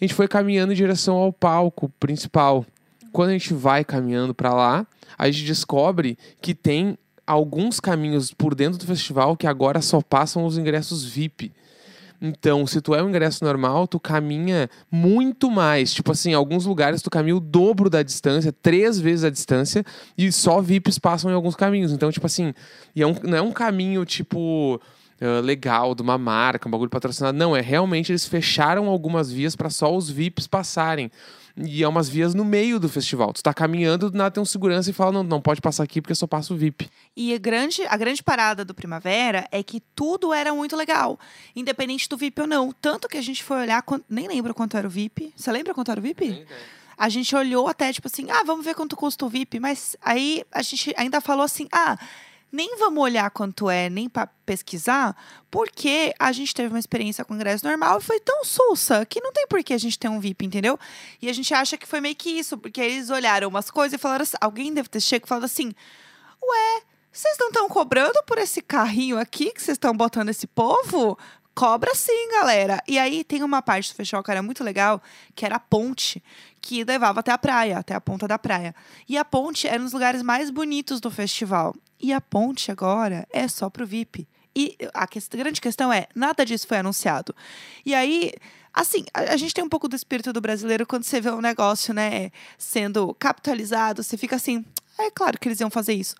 A 0.00 0.04
gente 0.04 0.14
foi 0.14 0.28
caminhando 0.28 0.72
em 0.72 0.76
direção 0.76 1.16
ao 1.16 1.32
palco 1.32 1.88
principal. 1.98 2.64
Quando 3.12 3.30
a 3.30 3.32
gente 3.32 3.52
vai 3.52 3.84
caminhando 3.84 4.34
pra 4.34 4.52
lá, 4.52 4.86
a 5.18 5.30
gente 5.30 5.44
descobre 5.44 6.18
que 6.40 6.54
tem 6.54 6.98
alguns 7.26 7.80
caminhos 7.80 8.32
por 8.32 8.54
dentro 8.54 8.78
do 8.78 8.86
festival 8.86 9.36
que 9.36 9.46
agora 9.46 9.80
só 9.80 10.00
passam 10.00 10.44
os 10.44 10.58
ingressos 10.58 11.04
VIP. 11.04 11.52
Então, 12.26 12.66
se 12.66 12.80
tu 12.80 12.94
é 12.94 13.02
um 13.02 13.10
ingresso 13.10 13.44
normal, 13.44 13.86
tu 13.86 14.00
caminha 14.00 14.70
muito 14.90 15.50
mais. 15.50 15.92
Tipo 15.92 16.12
assim, 16.12 16.30
em 16.30 16.34
alguns 16.34 16.64
lugares 16.64 17.02
tu 17.02 17.10
caminha 17.10 17.36
o 17.36 17.40
dobro 17.40 17.90
da 17.90 18.02
distância, 18.02 18.50
três 18.50 18.98
vezes 18.98 19.24
a 19.24 19.30
distância, 19.30 19.84
e 20.16 20.32
só 20.32 20.58
VIPs 20.62 20.98
passam 20.98 21.30
em 21.30 21.34
alguns 21.34 21.54
caminhos. 21.54 21.92
Então, 21.92 22.10
tipo 22.10 22.24
assim, 22.24 22.54
e 22.96 23.02
é 23.02 23.06
um- 23.06 23.14
não 23.22 23.36
é 23.36 23.42
um 23.42 23.52
caminho, 23.52 24.06
tipo, 24.06 24.80
ah, 25.20 25.40
legal, 25.42 25.94
de 25.94 26.00
uma 26.00 26.16
marca, 26.16 26.66
um 26.66 26.70
bagulho 26.70 26.88
patrocinado. 26.88 27.36
Não, 27.36 27.54
é 27.54 27.60
realmente 27.60 28.10
eles 28.10 28.24
fecharam 28.26 28.88
algumas 28.88 29.30
vias 29.30 29.54
para 29.54 29.68
só 29.68 29.94
os 29.94 30.08
VIPs 30.08 30.46
passarem. 30.46 31.10
E 31.56 31.84
é 31.84 31.88
umas 31.88 32.08
vias 32.08 32.34
no 32.34 32.44
meio 32.44 32.80
do 32.80 32.88
festival. 32.88 33.32
Tu 33.32 33.42
tá 33.42 33.54
caminhando, 33.54 34.10
do 34.10 34.18
nada 34.18 34.30
tem 34.30 34.42
um 34.42 34.46
segurança 34.46 34.90
e 34.90 34.92
fala: 34.92 35.12
não, 35.12 35.22
não 35.22 35.40
pode 35.40 35.60
passar 35.60 35.84
aqui 35.84 36.00
porque 36.00 36.14
só 36.14 36.26
passa 36.26 36.52
o 36.52 36.56
VIP. 36.56 36.90
E 37.16 37.32
a 37.32 37.38
grande, 37.38 37.82
a 37.86 37.96
grande 37.96 38.22
parada 38.22 38.64
do 38.64 38.74
Primavera 38.74 39.46
é 39.52 39.62
que 39.62 39.80
tudo 39.94 40.32
era 40.32 40.52
muito 40.52 40.76
legal, 40.76 41.18
independente 41.54 42.08
do 42.08 42.16
VIP 42.16 42.40
ou 42.40 42.46
não. 42.46 42.72
Tanto 42.72 43.08
que 43.08 43.16
a 43.16 43.22
gente 43.22 43.44
foi 43.44 43.58
olhar, 43.58 43.84
nem 44.08 44.26
lembro 44.26 44.52
quanto 44.52 44.76
era 44.76 44.86
o 44.86 44.90
VIP. 44.90 45.32
Você 45.36 45.52
lembra 45.52 45.72
quanto 45.72 45.92
era 45.92 46.00
o 46.00 46.02
VIP? 46.02 46.44
A 46.96 47.08
gente 47.08 47.34
olhou 47.34 47.68
até, 47.68 47.92
tipo 47.92 48.06
assim, 48.06 48.30
ah, 48.30 48.42
vamos 48.44 48.64
ver 48.64 48.74
quanto 48.74 48.96
custa 48.96 49.24
o 49.24 49.28
VIP. 49.28 49.60
Mas 49.60 49.96
aí 50.02 50.44
a 50.50 50.62
gente 50.62 50.92
ainda 50.96 51.20
falou 51.20 51.44
assim, 51.44 51.68
ah, 51.72 51.96
nem 52.54 52.78
vamos 52.78 53.02
olhar 53.02 53.28
quanto 53.30 53.68
é, 53.68 53.90
nem 53.90 54.08
para 54.08 54.28
pesquisar, 54.46 55.16
porque 55.50 56.14
a 56.20 56.30
gente 56.30 56.54
teve 56.54 56.68
uma 56.68 56.78
experiência 56.78 57.24
com 57.24 57.34
ingresso 57.34 57.66
normal 57.66 57.98
e 57.98 58.02
foi 58.02 58.20
tão 58.20 58.44
sussa 58.44 59.04
que 59.04 59.20
não 59.20 59.32
tem 59.32 59.44
por 59.48 59.62
que 59.64 59.74
a 59.74 59.78
gente 59.78 59.98
ter 59.98 60.08
um 60.08 60.20
VIP, 60.20 60.46
entendeu? 60.46 60.78
E 61.20 61.28
a 61.28 61.32
gente 61.32 61.52
acha 61.52 61.76
que 61.76 61.86
foi 61.86 62.00
meio 62.00 62.14
que 62.14 62.30
isso, 62.30 62.56
porque 62.56 62.80
eles 62.80 63.10
olharam 63.10 63.48
umas 63.48 63.72
coisas 63.72 63.98
e 63.98 64.00
falaram 64.00 64.22
assim, 64.22 64.36
alguém 64.40 64.72
deve 64.72 64.88
ter 64.88 65.00
chegado 65.00 65.26
e 65.26 65.28
falado 65.28 65.44
assim, 65.44 65.74
ué, 66.40 66.82
vocês 67.10 67.36
não 67.40 67.48
estão 67.48 67.68
cobrando 67.68 68.22
por 68.24 68.38
esse 68.38 68.62
carrinho 68.62 69.18
aqui 69.18 69.50
que 69.50 69.60
vocês 69.60 69.74
estão 69.74 69.92
botando 69.92 70.28
esse 70.28 70.46
povo? 70.46 71.18
Cobra 71.54 71.92
sim, 71.94 72.30
galera. 72.32 72.82
E 72.86 72.98
aí 72.98 73.22
tem 73.22 73.42
uma 73.42 73.62
parte 73.62 73.92
do 73.92 73.96
festival 73.96 74.22
que 74.22 74.30
era 74.30 74.42
muito 74.42 74.62
legal, 74.64 75.00
que 75.34 75.44
era 75.44 75.56
a 75.56 75.60
ponte, 75.60 76.22
que 76.60 76.82
levava 76.82 77.20
até 77.20 77.30
a 77.30 77.38
praia, 77.38 77.78
até 77.78 77.94
a 77.94 78.00
ponta 78.00 78.26
da 78.26 78.38
praia. 78.38 78.74
E 79.08 79.16
a 79.16 79.24
ponte 79.24 79.68
era 79.68 79.80
um 79.80 79.84
dos 79.84 79.92
lugares 79.92 80.22
mais 80.22 80.50
bonitos 80.50 81.00
do 81.00 81.10
festival. 81.10 81.74
E 82.04 82.12
a 82.12 82.20
ponte 82.20 82.70
agora 82.70 83.26
é 83.32 83.48
só 83.48 83.70
pro 83.70 83.86
VIP. 83.86 84.28
E 84.54 84.76
a 84.92 85.08
grande 85.34 85.58
questão 85.58 85.90
é, 85.90 86.06
nada 86.14 86.44
disso 86.44 86.68
foi 86.68 86.76
anunciado. 86.76 87.34
E 87.82 87.94
aí, 87.94 88.34
assim, 88.74 89.06
a, 89.14 89.32
a 89.32 89.36
gente 89.38 89.54
tem 89.54 89.64
um 89.64 89.70
pouco 89.70 89.88
do 89.88 89.96
espírito 89.96 90.30
do 90.30 90.38
brasileiro 90.38 90.86
quando 90.86 91.04
você 91.04 91.18
vê 91.18 91.30
um 91.30 91.40
negócio, 91.40 91.94
né, 91.94 92.30
sendo 92.58 93.14
capitalizado, 93.14 94.02
você 94.02 94.18
fica 94.18 94.36
assim, 94.36 94.66
é 94.98 95.10
claro 95.10 95.40
que 95.40 95.48
eles 95.48 95.60
iam 95.60 95.70
fazer 95.70 95.94
isso. 95.94 96.14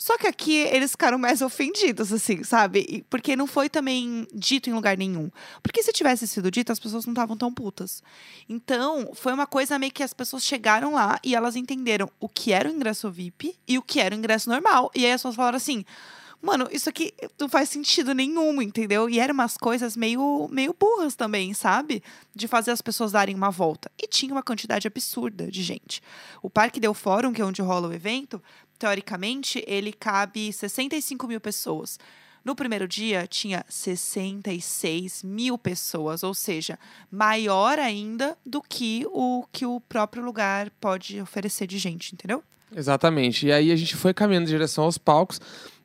Só 0.00 0.16
que 0.16 0.26
aqui 0.26 0.54
eles 0.54 0.92
ficaram 0.92 1.18
mais 1.18 1.42
ofendidos, 1.42 2.10
assim, 2.10 2.42
sabe? 2.42 3.04
Porque 3.10 3.36
não 3.36 3.46
foi 3.46 3.68
também 3.68 4.26
dito 4.32 4.70
em 4.70 4.72
lugar 4.72 4.96
nenhum. 4.96 5.30
Porque 5.62 5.82
se 5.82 5.92
tivesse 5.92 6.26
sido 6.26 6.50
dito, 6.50 6.72
as 6.72 6.80
pessoas 6.80 7.04
não 7.04 7.12
estavam 7.12 7.36
tão 7.36 7.52
putas. 7.52 8.02
Então, 8.48 9.10
foi 9.12 9.34
uma 9.34 9.46
coisa 9.46 9.78
meio 9.78 9.92
que 9.92 10.02
as 10.02 10.14
pessoas 10.14 10.42
chegaram 10.42 10.94
lá 10.94 11.20
e 11.22 11.34
elas 11.34 11.54
entenderam 11.54 12.10
o 12.18 12.30
que 12.30 12.50
era 12.50 12.66
o 12.66 12.72
ingresso 12.72 13.10
VIP 13.10 13.54
e 13.68 13.76
o 13.76 13.82
que 13.82 14.00
era 14.00 14.14
o 14.14 14.18
ingresso 14.18 14.48
normal. 14.48 14.90
E 14.94 15.04
aí 15.04 15.12
as 15.12 15.20
pessoas 15.20 15.36
falaram 15.36 15.58
assim. 15.58 15.84
Mano, 16.42 16.66
isso 16.72 16.88
aqui 16.88 17.12
não 17.38 17.50
faz 17.50 17.68
sentido 17.68 18.14
nenhum, 18.14 18.62
entendeu? 18.62 19.10
E 19.10 19.20
eram 19.20 19.34
umas 19.34 19.58
coisas 19.58 19.94
meio, 19.94 20.48
meio 20.50 20.72
burras 20.72 21.14
também, 21.14 21.52
sabe? 21.52 22.02
De 22.34 22.48
fazer 22.48 22.70
as 22.70 22.80
pessoas 22.80 23.12
darem 23.12 23.34
uma 23.34 23.50
volta. 23.50 23.92
E 24.02 24.08
tinha 24.08 24.32
uma 24.32 24.42
quantidade 24.42 24.88
absurda 24.88 25.50
de 25.50 25.62
gente. 25.62 26.02
O 26.40 26.48
Parque 26.48 26.80
Del 26.80 26.94
Fórum, 26.94 27.34
que 27.34 27.42
é 27.42 27.44
onde 27.44 27.60
rola 27.60 27.88
o 27.88 27.92
evento, 27.92 28.42
teoricamente, 28.80 29.62
ele 29.66 29.92
cabe 29.92 30.50
65 30.50 31.28
mil 31.28 31.38
pessoas. 31.38 31.98
No 32.42 32.56
primeiro 32.56 32.88
dia, 32.88 33.26
tinha 33.28 33.62
66 33.68 35.22
mil 35.22 35.58
pessoas, 35.58 36.22
ou 36.22 36.32
seja, 36.32 36.78
maior 37.12 37.78
ainda 37.78 38.36
do 38.44 38.62
que 38.62 39.06
o 39.10 39.44
que 39.52 39.66
o 39.66 39.78
próprio 39.80 40.24
lugar 40.24 40.70
pode 40.80 41.20
oferecer 41.20 41.66
de 41.66 41.76
gente, 41.76 42.14
entendeu? 42.14 42.42
Exatamente. 42.74 43.46
E 43.46 43.52
aí 43.52 43.70
a 43.70 43.76
gente 43.76 43.94
foi 43.94 44.14
caminhando 44.14 44.44
em 44.44 44.52
direção 44.52 44.84
aos 44.84 44.96
palcos, 44.96 45.38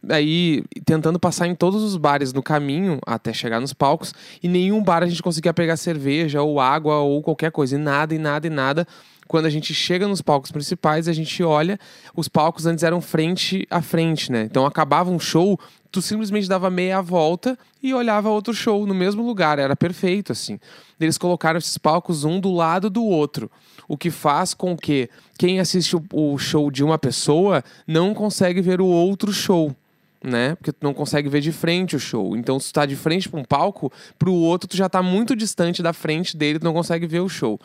aí 0.08 0.64
tentando 0.86 1.20
passar 1.20 1.48
em 1.48 1.56
todos 1.56 1.84
os 1.84 1.98
bares 1.98 2.32
no 2.32 2.42
caminho 2.42 3.00
até 3.06 3.34
chegar 3.34 3.60
nos 3.60 3.74
palcos, 3.74 4.14
e 4.42 4.48
nenhum 4.48 4.82
bar 4.82 5.04
a 5.04 5.08
gente 5.08 5.22
conseguia 5.22 5.54
pegar 5.54 5.76
cerveja 5.76 6.42
ou 6.42 6.62
água 6.62 7.00
ou 7.00 7.22
qualquer 7.22 7.52
coisa, 7.52 7.76
e 7.76 7.78
nada, 7.78 8.16
e 8.16 8.18
nada, 8.18 8.48
e 8.48 8.50
nada. 8.50 8.88
Quando 9.28 9.46
a 9.46 9.50
gente 9.50 9.74
chega 9.74 10.08
nos 10.08 10.22
palcos 10.22 10.52
principais, 10.52 11.08
a 11.08 11.14
gente 11.14 11.42
olha, 11.44 11.80
os 12.16 12.28
palcos 12.28 12.66
antes 12.66 12.84
eram 12.84 13.02
frente 13.02 13.68
a 13.70 13.82
frente, 13.82 14.32
né? 14.32 14.44
Então 14.44 14.66
acabava 14.66 15.10
um 15.10 15.20
show, 15.20 15.60
tu 15.92 16.02
simplesmente 16.02 16.48
dava 16.48 16.70
meia 16.70 17.02
volta 17.02 17.58
e 17.82 17.94
olhava 17.94 18.30
outro 18.30 18.54
show 18.54 18.86
no 18.86 18.94
mesmo 18.94 19.26
lugar, 19.26 19.58
era 19.58 19.76
perfeito 19.76 20.32
assim. 20.32 20.60
Eles 21.00 21.18
colocaram 21.18 21.58
esses 21.58 21.78
palcos 21.78 22.24
um 22.24 22.40
do 22.40 22.54
lado 22.54 22.90
do 22.90 23.04
outro, 23.04 23.50
o 23.88 23.98
que 23.98 24.12
faz 24.12 24.54
com 24.54 24.78
que 24.78 25.10
quem 25.38 25.60
assiste 25.60 25.96
o 26.14 26.38
show 26.38 26.70
de 26.70 26.84
uma 26.84 26.98
pessoa 26.98 27.64
não 27.88 28.14
consegue 28.14 28.62
ver 28.62 28.80
o 28.80 28.86
outro 28.86 29.34
show 29.34 29.76
né? 30.26 30.56
Porque 30.56 30.72
tu 30.72 30.80
não 30.82 30.94
consegue 30.94 31.30
ver 31.30 31.40
de 31.40 31.52
frente 31.52 31.96
o 31.96 32.00
show. 32.00 32.36
Então, 32.36 32.60
se 32.60 32.70
tu 32.70 32.74
tá 32.74 32.86
de 32.86 32.96
frente 32.96 33.30
para 33.30 33.40
um 33.40 33.44
palco, 33.44 33.92
para 34.18 34.30
o 34.30 34.34
outro 34.34 34.68
tu 34.68 34.76
já 34.76 34.90
tá 34.90 35.02
muito 35.02 35.36
distante 35.36 35.84
da 35.84 35.94
frente 35.94 36.36
dele, 36.36 36.60
tu 36.60 36.66
não 36.66 36.74
consegue 36.74 37.06
ver 37.06 37.20
o 37.20 37.30
show. 37.30 37.60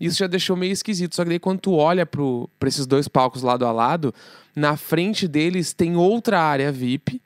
Isso 0.00 0.18
já 0.18 0.26
deixou 0.26 0.56
meio 0.56 0.72
esquisito. 0.72 1.14
Só 1.14 1.22
que 1.22 1.30
daí 1.30 1.38
quando 1.38 1.60
tu 1.60 1.74
olha 1.74 2.04
para 2.06 2.68
esses 2.68 2.86
dois 2.86 3.08
palcos 3.08 3.42
lado 3.42 3.64
a 3.66 3.72
lado, 3.72 4.14
na 4.54 4.76
frente 4.76 5.26
deles 5.28 5.72
tem 5.72 5.96
outra 5.96 6.40
área 6.40 6.70
VIP. 6.72 7.20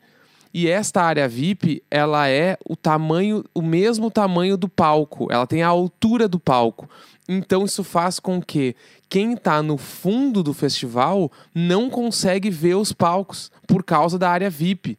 E 0.53 0.69
esta 0.69 1.03
área 1.03 1.29
VIP, 1.29 1.83
ela 1.91 2.29
é 2.29 2.57
o 2.67 2.75
tamanho, 2.75 3.45
o 3.55 3.61
mesmo 3.61 4.11
tamanho 4.11 4.57
do 4.57 4.69
palco. 4.69 5.29
Ela 5.31 5.47
tem 5.47 5.63
a 5.63 5.69
altura 5.69 6.27
do 6.27 6.41
palco. 6.41 6.89
Então 7.29 7.65
isso 7.65 7.83
faz 7.83 8.19
com 8.19 8.41
que 8.41 8.75
quem 9.09 9.35
está 9.35 9.63
no 9.63 9.77
fundo 9.77 10.43
do 10.43 10.55
festival 10.55 11.31
não 11.55 11.91
consegue 11.91 12.51
ver 12.51 12.75
os 12.75 12.93
palcos 12.93 13.51
por 13.67 13.85
causa 13.85 14.19
da 14.19 14.31
área 14.31 14.49
VIP. 14.49 14.99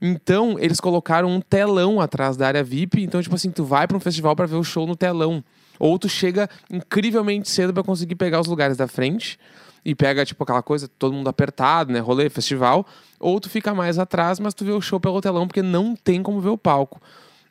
Então, 0.00 0.58
eles 0.58 0.78
colocaram 0.78 1.28
um 1.28 1.40
telão 1.40 2.00
atrás 2.00 2.36
da 2.36 2.46
área 2.46 2.62
VIP. 2.62 3.02
Então, 3.02 3.22
tipo 3.22 3.34
assim, 3.34 3.50
tu 3.50 3.64
vai 3.64 3.86
para 3.86 3.96
um 3.96 4.00
festival 4.00 4.36
para 4.36 4.46
ver 4.46 4.56
o 4.56 4.64
show 4.64 4.86
no 4.86 4.96
telão. 4.96 5.42
Ou 5.78 5.98
tu 5.98 6.08
chega 6.08 6.48
incrivelmente 6.70 7.48
cedo 7.48 7.72
para 7.72 7.82
conseguir 7.82 8.14
pegar 8.14 8.40
os 8.40 8.46
lugares 8.46 8.76
da 8.76 8.86
frente 8.86 9.38
e 9.84 9.94
pega, 9.94 10.24
tipo, 10.24 10.42
aquela 10.42 10.62
coisa, 10.62 10.88
todo 10.88 11.14
mundo 11.14 11.28
apertado, 11.28 11.92
né? 11.92 12.00
Rolê, 12.00 12.28
festival. 12.28 12.84
Ou 13.20 13.40
tu 13.40 13.48
fica 13.48 13.72
mais 13.72 13.98
atrás, 13.98 14.40
mas 14.40 14.52
tu 14.52 14.64
vê 14.64 14.72
o 14.72 14.80
show 14.80 14.98
pelo 14.98 15.20
telão, 15.20 15.46
porque 15.46 15.62
não 15.62 15.94
tem 15.94 16.22
como 16.22 16.40
ver 16.40 16.48
o 16.48 16.58
palco. 16.58 17.00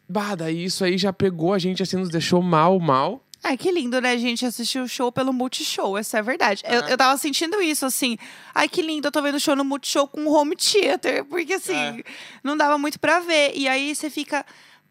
Bah, 0.08 0.36
daí 0.36 0.65
isso 0.65 0.84
aí 0.84 0.98
já 0.98 1.13
pegou 1.13 1.53
a 1.53 1.60
gente, 1.60 1.82
assim, 1.82 1.96
nos 1.96 2.10
deixou 2.10 2.41
mal, 2.41 2.79
mal. 2.79 3.25
Ai, 3.48 3.58
que 3.58 3.72
lindo, 3.72 4.01
né, 4.01 4.17
gente? 4.17 4.46
Assistir 4.46 4.79
o 4.79 4.88
show 4.88 5.12
pelo 5.12 5.32
Multishow, 5.32 5.98
essa 5.98 6.17
é 6.17 6.20
a 6.20 6.24
verdade. 6.24 6.63
Eu, 6.65 6.82
eu 6.82 6.98
tava 6.98 7.15
sentindo 7.17 7.62
isso, 7.62 7.86
assim. 7.86 8.17
Ai, 8.53 8.67
que 8.67 8.82
lindo, 8.82 9.08
eu 9.08 9.12
tô 9.12 9.22
vendo 9.22 9.36
o 9.36 9.39
show 9.39 9.55
no 9.55 9.63
Multishow 9.63 10.08
com 10.08 10.27
home 10.27 10.55
theater. 10.55 11.24
Porque, 11.25 11.53
assim, 11.53 11.75
é. 11.75 12.03
não 12.44 12.58
dava 12.58 12.77
muito 12.79 13.00
pra 13.00 13.20
ver. 13.20 13.53
E 13.55 13.67
aí 13.67 13.96
você 13.96 14.10
fica, 14.10 14.44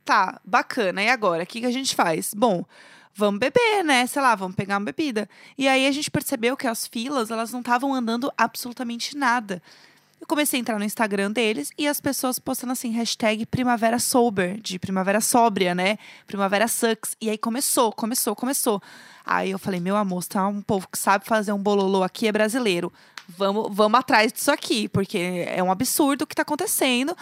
tá, 0.04 0.40
bacana. 0.44 1.02
E 1.02 1.08
agora? 1.08 1.42
O 1.42 1.46
que, 1.46 1.60
que 1.60 1.66
a 1.66 1.72
gente 1.72 1.96
faz? 1.96 2.32
Bom, 2.32 2.64
vamos 3.14 3.40
beber, 3.40 3.84
né? 3.84 4.06
Sei 4.06 4.20
lá, 4.20 4.34
vamos 4.34 4.56
pegar 4.56 4.78
uma 4.78 4.84
bebida. 4.86 5.28
E 5.56 5.68
aí 5.68 5.86
a 5.86 5.92
gente 5.92 6.10
percebeu 6.10 6.56
que 6.56 6.66
as 6.66 6.86
filas, 6.86 7.30
elas 7.30 7.52
não 7.52 7.60
estavam 7.60 7.94
andando 7.94 8.32
absolutamente 8.36 9.16
nada. 9.16 9.62
Eu 10.20 10.26
comecei 10.26 10.58
a 10.58 10.62
entrar 10.62 10.78
no 10.78 10.84
Instagram 10.84 11.30
deles 11.30 11.70
e 11.76 11.86
as 11.86 12.00
pessoas 12.00 12.38
postando 12.38 12.72
assim, 12.72 12.90
hashtag 12.92 13.44
Primavera 13.44 13.98
Sober, 13.98 14.58
de 14.58 14.78
Primavera 14.78 15.20
Sóbria, 15.20 15.74
né? 15.74 15.98
Primavera 16.26 16.66
Sucks. 16.66 17.14
E 17.20 17.28
aí 17.28 17.36
começou, 17.36 17.92
começou, 17.92 18.34
começou. 18.34 18.82
Aí 19.24 19.50
eu 19.50 19.58
falei, 19.58 19.80
meu 19.80 19.96
amor, 19.96 20.24
tá 20.24 20.46
um 20.48 20.62
povo 20.62 20.88
que 20.90 20.98
sabe 20.98 21.26
fazer 21.26 21.52
um 21.52 21.62
bololô 21.62 22.02
aqui, 22.02 22.26
é 22.26 22.32
brasileiro. 22.32 22.90
Vamos, 23.28 23.68
vamos 23.70 24.00
atrás 24.00 24.32
disso 24.32 24.50
aqui, 24.50 24.88
porque 24.88 25.46
é 25.46 25.62
um 25.62 25.70
absurdo 25.70 26.22
o 26.22 26.26
que 26.26 26.34
tá 26.34 26.42
acontecendo. 26.42 27.14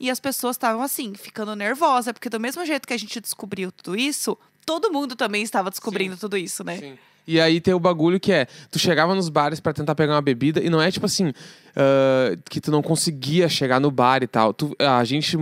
E 0.00 0.10
as 0.10 0.18
pessoas 0.18 0.56
estavam 0.56 0.82
assim, 0.82 1.14
ficando 1.14 1.54
nervosas, 1.54 2.12
porque 2.12 2.30
do 2.30 2.40
mesmo 2.40 2.64
jeito 2.64 2.88
que 2.88 2.94
a 2.94 2.98
gente 2.98 3.20
descobriu 3.20 3.70
tudo 3.70 3.98
isso, 3.98 4.36
todo 4.66 4.92
mundo 4.92 5.14
também 5.14 5.42
estava 5.42 5.70
descobrindo 5.70 6.14
Sim. 6.14 6.20
tudo 6.20 6.36
isso, 6.36 6.64
né? 6.64 6.76
Sim. 6.76 6.98
E 7.26 7.40
aí 7.40 7.60
tem 7.60 7.74
o 7.74 7.80
bagulho 7.80 8.20
que 8.20 8.32
é, 8.32 8.46
tu 8.70 8.78
chegava 8.78 9.12
nos 9.14 9.28
bares 9.28 9.58
para 9.58 9.72
tentar 9.72 9.96
pegar 9.96 10.14
uma 10.14 10.22
bebida 10.22 10.62
e 10.62 10.70
não 10.70 10.80
é 10.80 10.90
tipo 10.92 11.06
assim, 11.06 11.28
uh, 11.30 12.38
que 12.48 12.60
tu 12.60 12.70
não 12.70 12.80
conseguia 12.80 13.48
chegar 13.48 13.80
no 13.80 13.90
bar 13.90 14.22
e 14.22 14.28
tal. 14.28 14.54
Tu, 14.54 14.76
a 14.78 15.02
gente, 15.02 15.36
uh, 15.36 15.40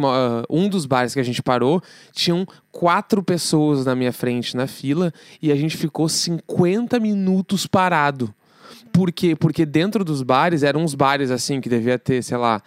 um 0.49 0.67
dos 0.67 0.87
bares 0.87 1.13
que 1.13 1.21
a 1.21 1.23
gente 1.23 1.43
parou, 1.43 1.83
tinham 2.13 2.47
quatro 2.73 3.23
pessoas 3.23 3.85
na 3.85 3.95
minha 3.95 4.13
frente 4.13 4.57
na 4.57 4.67
fila 4.67 5.13
e 5.43 5.53
a 5.53 5.57
gente 5.57 5.77
ficou 5.77 6.09
50 6.09 6.99
minutos 6.99 7.67
parado. 7.67 8.35
Por 8.91 9.13
quê? 9.13 9.37
Porque 9.37 9.67
dentro 9.67 10.05
dos 10.05 10.23
bares, 10.23 10.63
eram 10.63 10.83
uns 10.83 10.95
bares 10.95 11.31
assim, 11.31 11.61
que 11.61 11.69
devia 11.69 11.99
ter, 11.99 12.23
sei 12.23 12.39
lá, 12.39 12.63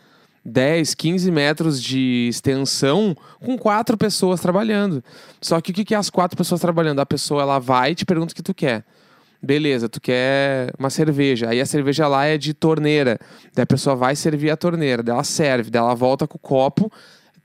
10, 0.48 0.96
15 0.96 1.30
metros 1.30 1.84
de 1.84 2.30
extensão 2.30 3.16
com 3.44 3.58
quatro 3.58 3.98
pessoas 3.98 4.40
trabalhando. 4.40 5.04
Só 5.42 5.60
que 5.60 5.72
o 5.72 5.74
que 5.74 5.94
é 5.94 5.98
as 5.98 6.10
quatro 6.10 6.38
pessoas 6.38 6.62
trabalhando? 6.62 7.02
A 7.02 7.06
pessoa 7.06 7.42
ela 7.42 7.60
vai 7.60 7.92
e 7.92 7.96
te 7.96 8.06
pergunta 8.06 8.32
o 8.32 8.36
que 8.36 8.42
tu 8.42 8.54
quer. 8.54 8.86
Beleza, 9.44 9.90
tu 9.90 10.00
quer 10.00 10.74
uma 10.80 10.90
cerveja. 10.90 11.50
Aí 11.50 11.60
a 11.60 11.66
cerveja 11.66 12.08
lá 12.08 12.26
é 12.26 12.38
de 12.38 12.54
torneira. 12.54 13.20
Daí 13.54 13.64
a 13.64 13.68
pessoa 13.68 13.94
vai 13.96 14.16
servir 14.16 14.50
a 14.50 14.56
torneira. 14.56 15.04
Daí 15.04 15.14
ela 15.14 15.24
serve. 15.24 15.70
Daí 15.70 15.82
ela 15.82 15.94
volta 15.94 16.26
com 16.26 16.38
o 16.38 16.40
copo. 16.40 16.90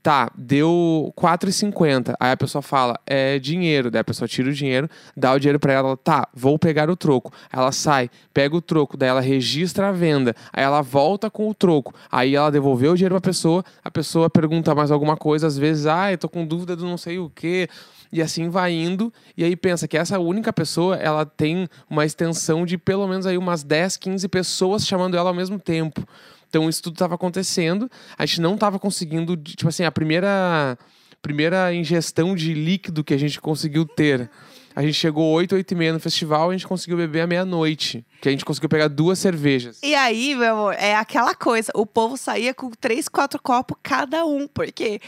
Tá, 0.03 0.29
deu 0.37 1.13
4,50. 1.17 2.13
Aí 2.19 2.33
a 2.33 2.37
pessoa 2.37 2.61
fala, 2.61 2.99
é 3.07 3.39
dinheiro. 3.39 3.89
Daí 3.89 4.01
a 4.01 4.03
pessoa 4.03 4.27
tira 4.27 4.49
o 4.49 4.53
dinheiro, 4.53 4.89
dá 5.15 5.31
o 5.31 5.39
dinheiro 5.39 5.61
para 5.61 5.71
ela. 5.71 5.95
Tá, 5.95 6.27
vou 6.33 6.59
pegar 6.59 6.89
o 6.89 6.95
troco. 6.97 7.31
Ela 7.49 7.71
sai, 7.71 8.09
pega 8.33 8.53
o 8.53 8.61
troco. 8.61 8.97
Daí 8.97 9.07
ela 9.07 9.21
registra 9.21 9.87
a 9.87 9.91
venda. 9.93 10.35
Aí 10.51 10.61
ela 10.61 10.81
volta 10.81 11.31
com 11.31 11.49
o 11.49 11.53
troco. 11.53 11.95
Aí 12.11 12.35
ela 12.35 12.51
devolveu 12.51 12.91
o 12.91 12.95
dinheiro 12.97 13.15
pra 13.15 13.21
pessoa. 13.21 13.63
A 13.81 13.89
pessoa 13.89 14.29
pergunta 14.29 14.75
mais 14.75 14.91
alguma 14.91 15.15
coisa. 15.15 15.47
Às 15.47 15.57
vezes, 15.57 15.85
ah, 15.85 16.11
eu 16.11 16.17
tô 16.17 16.27
com 16.27 16.45
dúvida 16.45 16.75
do 16.75 16.85
não 16.85 16.97
sei 16.97 17.17
o 17.17 17.31
quê 17.33 17.69
e 18.11 18.21
assim 18.21 18.49
vai 18.49 18.73
indo. 18.73 19.11
E 19.37 19.43
aí 19.45 19.55
pensa 19.55 19.87
que 19.87 19.97
essa 19.97 20.19
única 20.19 20.51
pessoa, 20.51 20.97
ela 20.97 21.25
tem 21.25 21.69
uma 21.89 22.05
extensão 22.05 22.65
de 22.65 22.77
pelo 22.77 23.07
menos 23.07 23.25
aí 23.25 23.37
umas 23.37 23.63
10, 23.63 23.95
15 23.95 24.27
pessoas 24.27 24.85
chamando 24.85 25.15
ela 25.15 25.29
ao 25.29 25.35
mesmo 25.35 25.57
tempo. 25.57 26.05
Então 26.53 26.69
isso 26.69 26.83
tudo 26.83 26.93
estava 26.93 27.15
acontecendo. 27.15 27.89
A 28.15 28.27
gente 28.27 28.39
não 28.39 28.53
estava 28.53 28.77
conseguindo, 28.77 29.35
tipo 29.35 29.67
assim, 29.67 29.83
a 29.85 29.91
primeira 29.91 30.77
primeira 31.19 31.73
ingestão 31.73 32.35
de 32.35 32.53
líquido 32.53 33.03
que 33.03 33.11
a 33.11 33.17
gente 33.17 33.41
conseguiu 33.41 33.85
ter. 33.85 34.29
A 34.75 34.83
gente 34.83 34.93
chegou 34.93 35.31
8, 35.31 35.55
8 35.55 35.71
e 35.71 35.75
meia 35.75 35.93
no 35.93 35.99
festival 35.99 36.51
e 36.51 36.55
a 36.55 36.57
gente 36.57 36.67
conseguiu 36.67 36.97
beber 36.97 37.21
à 37.21 37.27
meia-noite. 37.27 38.05
Que 38.21 38.29
a 38.29 38.31
gente 38.31 38.45
conseguiu 38.45 38.69
pegar 38.69 38.87
duas 38.87 39.17
cervejas. 39.17 39.79
E 39.81 39.95
aí, 39.95 40.35
meu 40.35 40.53
amor, 40.53 40.75
é 40.75 40.93
aquela 40.93 41.33
coisa. 41.33 41.71
O 41.73 41.87
povo 41.87 42.17
saía 42.17 42.53
com 42.53 42.69
três, 42.69 43.07
quatro 43.07 43.41
copos 43.41 43.77
cada 43.81 44.23
um. 44.23 44.47
Porque 44.47 44.99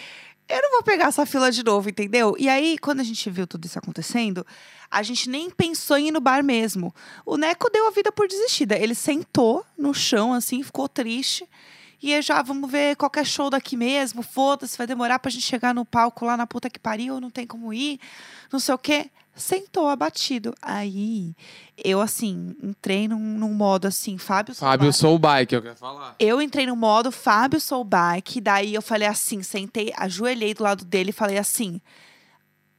eu 0.47 0.61
não 0.61 0.71
vou 0.71 0.83
pegar 0.83 1.05
essa 1.07 1.25
fila 1.25 1.51
de 1.51 1.63
novo, 1.63 1.89
entendeu? 1.89 2.35
E 2.37 2.47
aí, 2.47 2.77
quando 2.77 2.99
a 2.99 3.03
gente 3.03 3.29
viu 3.29 3.47
tudo 3.47 3.65
isso 3.65 3.79
acontecendo, 3.79 4.45
a 4.89 5.01
gente 5.01 5.29
nem 5.29 5.49
pensou 5.49 5.97
em 5.97 6.09
ir 6.09 6.11
no 6.11 6.21
bar 6.21 6.43
mesmo. 6.43 6.93
O 7.25 7.37
Neco 7.37 7.69
deu 7.69 7.87
a 7.87 7.91
vida 7.91 8.11
por 8.11 8.27
desistida. 8.27 8.77
Ele 8.77 8.93
sentou 8.93 9.65
no 9.77 9.93
chão, 9.93 10.33
assim, 10.33 10.61
ficou 10.61 10.87
triste. 10.87 11.47
E 12.01 12.13
aí 12.13 12.21
já, 12.21 12.41
vamos 12.41 12.69
ver 12.69 12.95
qualquer 12.95 13.25
show 13.25 13.49
daqui 13.49 13.75
mesmo, 13.75 14.21
foda-se, 14.21 14.77
vai 14.77 14.85
demorar 14.85 15.17
pra 15.17 15.31
gente 15.31 15.45
chegar 15.45 15.73
no 15.73 15.83
palco 15.83 16.25
lá 16.25 16.37
na 16.37 16.45
puta 16.45 16.69
que 16.69 16.77
pariu, 16.77 17.19
não 17.19 17.31
tem 17.31 17.47
como 17.47 17.73
ir, 17.73 17.99
não 18.51 18.59
sei 18.59 18.75
o 18.75 18.77
quê 18.77 19.09
sentou 19.35 19.87
abatido. 19.87 20.53
Aí, 20.61 21.35
eu, 21.83 22.01
assim, 22.01 22.55
entrei 22.63 23.07
num, 23.07 23.19
num 23.19 23.53
modo 23.53 23.87
assim, 23.87 24.17
Fábio 24.17 24.55
Fábio 24.55 24.91
Soulbike, 24.93 25.55
eu 25.55 25.61
quero 25.61 25.75
falar. 25.75 26.15
Eu 26.19 26.41
entrei 26.41 26.65
no 26.65 26.75
modo 26.75 27.11
Fábio 27.11 27.59
Soulbike, 27.59 28.39
daí 28.39 28.73
eu 28.73 28.81
falei 28.81 29.07
assim, 29.07 29.43
sentei, 29.43 29.93
ajoelhei 29.97 30.53
do 30.53 30.63
lado 30.63 30.85
dele 30.85 31.09
e 31.09 31.13
falei 31.13 31.37
assim: 31.37 31.81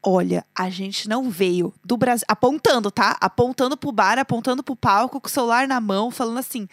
Olha, 0.08 0.46
a 0.54 0.70
gente 0.70 1.08
não 1.08 1.28
veio 1.28 1.74
do 1.84 1.96
Brasil. 1.96 2.24
Apontando, 2.28 2.92
tá? 2.92 3.16
Apontando 3.20 3.76
pro 3.76 3.90
bar, 3.90 4.20
apontando 4.20 4.62
pro 4.62 4.76
palco, 4.76 5.20
com 5.20 5.26
o 5.26 5.30
celular 5.30 5.66
na 5.66 5.80
mão, 5.80 6.12
falando 6.12 6.38
assim. 6.38 6.68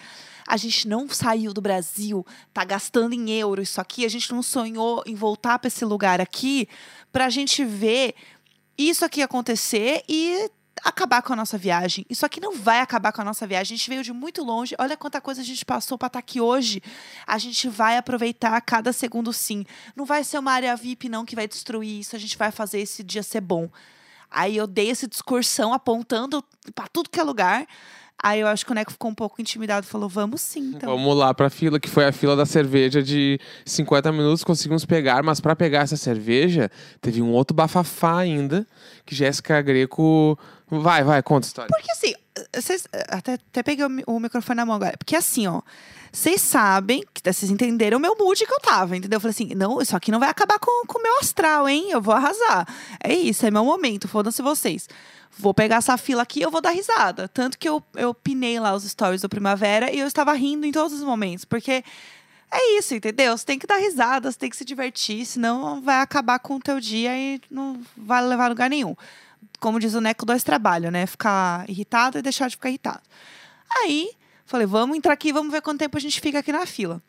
A 0.48 0.56
gente 0.56 0.88
não 0.88 1.10
saiu 1.10 1.54
do 1.54 1.62
Brasil, 1.62 2.24
tá 2.54 2.64
gastando 2.64 3.14
em 3.14 3.32
euro 3.32 3.62
isso 3.62 3.82
aqui. 3.82 4.06
A 4.06 4.10
gente 4.10 4.32
não 4.32 4.44
sonhou 4.44 5.02
em 5.08 5.16
voltar 5.16 5.58
para 5.58 5.68
esse 5.68 5.84
lugar 5.84 6.22
aqui 6.22 6.68
pra 7.12 7.30
gente 7.30 7.66
ver 7.66 8.14
isso 8.78 9.06
aqui 9.06 9.22
acontecer 9.22 10.04
e 10.08 10.50
acabar 10.84 11.22
com 11.22 11.34
a 11.34 11.36
nossa 11.36 11.58
viagem. 11.58 12.06
Isso 12.10 12.26
aqui 12.26 12.40
não 12.40 12.56
vai 12.56 12.80
acabar 12.80 13.12
com 13.12 13.22
a 13.22 13.26
nossa 13.26 13.48
viagem. 13.48 13.76
A 13.76 13.78
gente 13.78 13.90
veio 13.90 14.04
de 14.04 14.12
muito 14.12 14.44
longe. 14.44 14.76
Olha 14.80 14.98
quanta 14.98 15.22
coisa 15.22 15.42
a 15.42 15.44
gente 15.44 15.64
passou 15.64 15.98
para 15.98 16.08
estar 16.08 16.20
tá 16.20 16.20
aqui 16.20 16.42
hoje. 16.42 16.82
A 17.26 17.38
gente 17.38 17.70
vai 17.70 17.98
aproveitar 17.98 18.60
cada 18.62 18.92
segundo 18.92 19.32
sim. 19.32 19.66
Não 19.96 20.06
vai 20.06 20.24
ser 20.24 20.40
uma 20.40 20.52
área 20.52 20.76
VIP 20.76 21.08
não 21.08 21.26
que 21.26 21.36
vai 21.36 21.48
destruir 21.48 22.00
isso. 22.00 22.16
A 22.16 22.20
gente 22.20 22.38
vai 22.38 22.52
fazer 22.52 22.80
esse 22.80 23.04
dia 23.04 23.24
ser 23.24 23.42
bom. 23.42 23.70
Aí 24.30 24.58
eu 24.58 24.66
dei 24.66 24.90
essa 24.90 25.08
discursão 25.08 25.74
apontando 25.74 26.44
para 26.74 26.88
tudo 26.88 27.10
que 27.10 27.20
é 27.20 27.24
lugar. 27.24 27.68
Aí 28.22 28.40
eu 28.40 28.48
acho 28.48 28.66
que 28.66 28.72
o 28.72 28.76
Neco 28.76 28.92
ficou 28.92 29.12
um 29.12 29.16
pouco 29.16 29.42
intimidado 29.42 29.86
e 29.86 29.90
falou: 29.90 30.08
vamos 30.08 30.42
sim, 30.42 30.74
então. 30.76 30.90
Vamos 30.90 31.16
lá 31.18 31.34
pra 31.34 31.50
fila, 31.50 31.80
que 31.80 31.90
foi 31.90 32.06
a 32.06 32.12
fila 32.12 32.36
da 32.36 32.46
cerveja 32.46 33.04
de 33.04 33.40
50 33.66 34.12
minutos, 34.12 34.44
conseguimos 34.44 34.86
pegar, 34.86 35.22
mas 35.24 35.42
pra 35.42 35.56
pegar 35.56 35.80
essa 35.82 35.98
cerveja, 35.98 36.72
teve 37.02 37.22
um 37.22 37.32
outro 37.32 37.56
bafafá 37.56 38.20
ainda, 38.20 38.66
que 39.06 39.14
Jéssica 39.14 39.62
Greco. 39.62 40.38
Vai, 40.70 41.04
vai, 41.04 41.22
conta 41.22 41.46
a 41.46 41.50
história. 41.50 41.70
Porque 41.70 41.92
assim, 41.92 42.14
vocês. 42.56 42.88
Até, 43.10 43.34
até 43.34 43.64
peguei 43.64 43.86
o, 43.86 44.16
o 44.16 44.20
microfone 44.20 44.58
na 44.58 44.66
mão 44.66 44.76
agora. 44.76 44.98
Porque 44.98 45.16
assim, 45.16 45.48
ó. 45.48 45.62
Vocês 46.16 46.42
sabem, 46.42 47.04
que 47.12 47.22
vocês 47.24 47.50
entenderam 47.50 47.98
o 47.98 48.00
meu 48.00 48.16
mood 48.16 48.46
que 48.46 48.54
eu 48.54 48.60
tava, 48.60 48.96
entendeu? 48.96 49.18
Eu 49.18 49.20
falei 49.20 49.32
assim: 49.32 49.56
não, 49.56 49.82
isso 49.82 49.96
aqui 49.96 50.12
não 50.12 50.20
vai 50.20 50.30
acabar 50.30 50.60
com 50.60 51.00
o 51.00 51.02
meu 51.02 51.20
astral, 51.20 51.68
hein? 51.68 51.90
Eu 51.90 52.00
vou 52.00 52.14
arrasar. 52.14 52.68
É 53.04 53.12
isso, 53.12 53.44
é 53.48 53.50
meu 53.50 53.66
momento, 53.66 54.08
foda-se 54.08 54.40
vocês. 54.40 54.88
Vou 55.38 55.54
pegar 55.56 55.78
essa 55.78 55.98
fila 55.98 56.22
aqui 56.22 56.42
eu 56.42 56.52
vou 56.52 56.62
dar 56.62 56.70
risada. 56.70 57.28
Tanto 57.28 57.58
que 57.58 57.68
eu, 57.68 57.84
eu 57.96 58.14
pinei 58.14 58.60
lá 58.60 58.76
os 58.76 58.84
stories 58.84 59.22
do 59.22 59.30
Primavera 59.30 59.92
e 59.92 60.00
eu 60.00 60.06
estava 60.06 60.34
rindo 60.34 60.68
em 60.68 60.72
todos 60.72 60.94
os 60.94 61.04
momentos. 61.04 61.46
Porque 61.46 61.84
é 62.52 62.78
isso, 62.78 62.94
entendeu? 62.94 63.36
Você 63.36 63.44
tem 63.44 63.58
que 63.58 63.66
dar 63.66 63.78
risada, 63.78 64.32
você 64.32 64.38
tem 64.38 64.50
que 64.50 64.56
se 64.56 64.64
divertir, 64.64 65.26
senão 65.26 65.82
vai 65.82 66.02
acabar 66.02 66.38
com 66.38 66.58
o 66.58 66.60
teu 66.60 66.80
dia 66.80 67.18
e 67.18 67.42
não 67.50 67.82
vai 67.98 68.24
levar 68.24 68.46
a 68.46 68.50
lugar 68.50 68.70
nenhum. 68.70 68.96
Como 69.60 69.80
diz 69.80 69.94
o 69.94 70.02
Neco, 70.02 70.26
dois 70.26 70.44
trabalhos, 70.44 70.92
né? 70.92 71.06
Ficar 71.06 71.70
irritado 71.70 72.18
e 72.18 72.22
deixar 72.22 72.48
de 72.48 72.56
ficar 72.56 72.70
irritado. 72.70 73.02
Aí, 73.70 74.12
falei, 74.46 74.68
vamos 74.68 74.98
entrar 74.98 75.14
aqui, 75.14 75.32
vamos 75.34 75.52
ver 75.52 75.62
quanto 75.62 75.80
tempo 75.80 75.98
a 75.98 76.00
gente 76.00 76.20
fica 76.22 76.40
aqui 76.40 76.52
na 76.52 76.66
fila. 76.66 77.02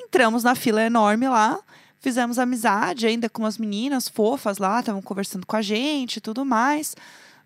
Entramos 0.00 0.42
na 0.42 0.54
fila 0.54 0.82
enorme 0.82 1.28
lá, 1.28 1.58
fizemos 2.00 2.38
amizade 2.38 3.06
ainda 3.06 3.28
com 3.28 3.42
umas 3.42 3.58
meninas 3.58 4.08
fofas 4.08 4.58
lá, 4.58 4.80
estavam 4.80 5.02
conversando 5.02 5.46
com 5.46 5.56
a 5.56 5.62
gente 5.62 6.16
e 6.16 6.20
tudo 6.20 6.44
mais. 6.44 6.96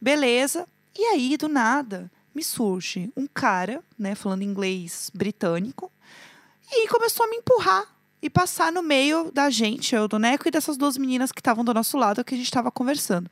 Beleza. 0.01 0.67
E 0.99 1.05
aí, 1.07 1.37
do 1.37 1.49
nada, 1.49 2.11
me 2.35 2.43
surge 2.43 3.11
um 3.17 3.27
cara, 3.27 3.83
né, 3.99 4.15
falando 4.15 4.43
inglês 4.43 5.11
britânico, 5.15 5.91
e 6.71 6.89
começou 6.89 7.27
a 7.27 7.29
me 7.29 7.37
empurrar 7.37 7.87
e 8.21 8.31
passar 8.31 8.73
no 8.73 8.83
meio 8.83 9.31
da 9.33 9.51
gente, 9.51 9.95
eu 9.95 10.07
do 10.07 10.19
Neco, 10.19 10.47
e 10.47 10.51
dessas 10.51 10.77
duas 10.77 10.97
meninas 10.97 11.33
que 11.33 11.41
estavam 11.41 11.65
do 11.65 11.75
nosso 11.75 11.97
lado, 11.99 12.25
que 12.25 12.35
a 12.35 12.37
gente 12.37 12.47
estava 12.47 12.71
conversando. 12.71 13.31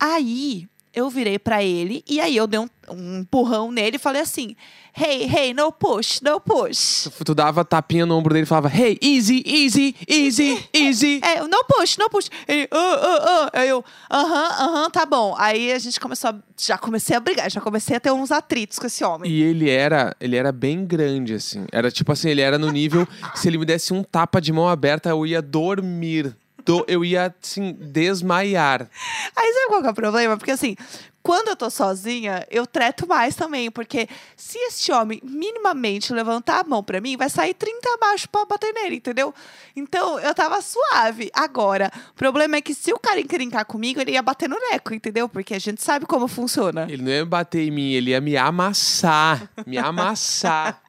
Aí 0.00 0.66
eu 0.92 1.08
virei 1.08 1.38
pra 1.38 1.62
ele 1.62 2.02
e 2.08 2.20
aí 2.20 2.36
eu 2.36 2.46
dei 2.46 2.58
um, 2.58 2.68
um 2.88 3.18
empurrão 3.20 3.70
nele 3.70 3.96
e 3.96 3.98
falei 3.98 4.22
assim: 4.22 4.56
Hey, 4.96 5.30
hey, 5.32 5.54
no 5.54 5.70
push, 5.70 6.20
no 6.20 6.40
push. 6.40 7.08
Tu, 7.16 7.24
tu 7.24 7.34
dava 7.34 7.64
tapinha 7.64 8.04
no 8.04 8.16
ombro 8.16 8.34
dele 8.34 8.42
e 8.42 8.46
falava, 8.46 8.68
hey, 8.74 8.98
easy, 9.00 9.42
easy, 9.46 9.94
easy, 10.08 10.68
easy. 10.74 11.20
É, 11.22 11.40
no 11.42 11.64
push, 11.64 11.96
no 11.96 12.10
push. 12.10 12.28
Ele, 12.46 12.68
ah, 12.72 12.76
ah, 12.76 13.50
ah. 13.52 13.60
Aí 13.60 13.68
eu, 13.68 13.84
aham, 14.10 14.48
aham, 14.58 14.90
tá 14.90 15.06
bom. 15.06 15.34
Aí 15.38 15.72
a 15.72 15.78
gente 15.78 16.00
começou 16.00 16.30
a. 16.30 16.34
Já 16.58 16.76
comecei 16.76 17.16
a 17.16 17.20
brigar, 17.20 17.50
já 17.50 17.60
comecei 17.60 17.96
a 17.96 18.00
ter 18.00 18.10
uns 18.10 18.32
atritos 18.32 18.78
com 18.78 18.86
esse 18.86 19.04
homem. 19.04 19.30
E 19.30 19.42
ele 19.42 19.70
era, 19.70 20.14
ele 20.20 20.36
era 20.36 20.50
bem 20.50 20.84
grande, 20.84 21.34
assim. 21.34 21.64
Era 21.70 21.90
tipo 21.90 22.10
assim, 22.10 22.28
ele 22.28 22.40
era 22.40 22.58
no 22.58 22.70
nível. 22.70 23.06
se 23.36 23.48
ele 23.48 23.58
me 23.58 23.64
desse 23.64 23.92
um 23.92 24.02
tapa 24.02 24.40
de 24.40 24.52
mão 24.52 24.68
aberta, 24.68 25.08
eu 25.08 25.24
ia 25.24 25.40
dormir. 25.40 26.36
Do- 26.64 26.84
eu 26.88 27.04
ia, 27.04 27.34
assim, 27.42 27.72
desmaiar. 27.80 28.88
Aí 29.36 29.52
sabe 29.52 29.66
qual 29.68 29.80
que 29.82 29.86
é 29.88 29.90
o 29.90 29.94
problema? 29.94 30.36
Porque 30.36 30.50
assim, 30.50 30.76
quando 31.22 31.48
eu 31.48 31.56
tô 31.56 31.68
sozinha, 31.70 32.46
eu 32.50 32.66
treto 32.66 33.06
mais 33.06 33.34
também. 33.36 33.70
Porque 33.70 34.08
se 34.36 34.58
este 34.58 34.90
homem 34.92 35.20
minimamente 35.22 36.12
levantar 36.12 36.60
a 36.60 36.64
mão 36.68 36.82
pra 36.82 37.00
mim, 37.00 37.16
vai 37.16 37.28
sair 37.28 37.54
30 37.54 37.88
abaixo 37.94 38.28
pra 38.28 38.44
bater 38.46 38.72
nele, 38.72 38.96
entendeu? 38.96 39.34
Então 39.76 40.18
eu 40.20 40.34
tava 40.34 40.60
suave. 40.62 41.30
Agora, 41.34 41.90
o 42.10 42.14
problema 42.14 42.56
é 42.56 42.60
que 42.60 42.74
se 42.74 42.92
o 42.92 42.98
cara 42.98 43.20
encrencar 43.20 43.64
comigo, 43.66 44.00
ele 44.00 44.12
ia 44.12 44.22
bater 44.22 44.48
no 44.48 44.56
neco, 44.70 44.94
entendeu? 44.94 45.28
Porque 45.28 45.54
a 45.54 45.58
gente 45.58 45.82
sabe 45.82 46.06
como 46.06 46.26
funciona. 46.26 46.86
Ele 46.88 47.02
não 47.02 47.10
ia 47.12 47.26
bater 47.26 47.66
em 47.66 47.70
mim, 47.70 47.92
ele 47.92 48.10
ia 48.10 48.20
me 48.20 48.36
amassar. 48.36 49.48
Me 49.66 49.76
amassar. 49.78 50.80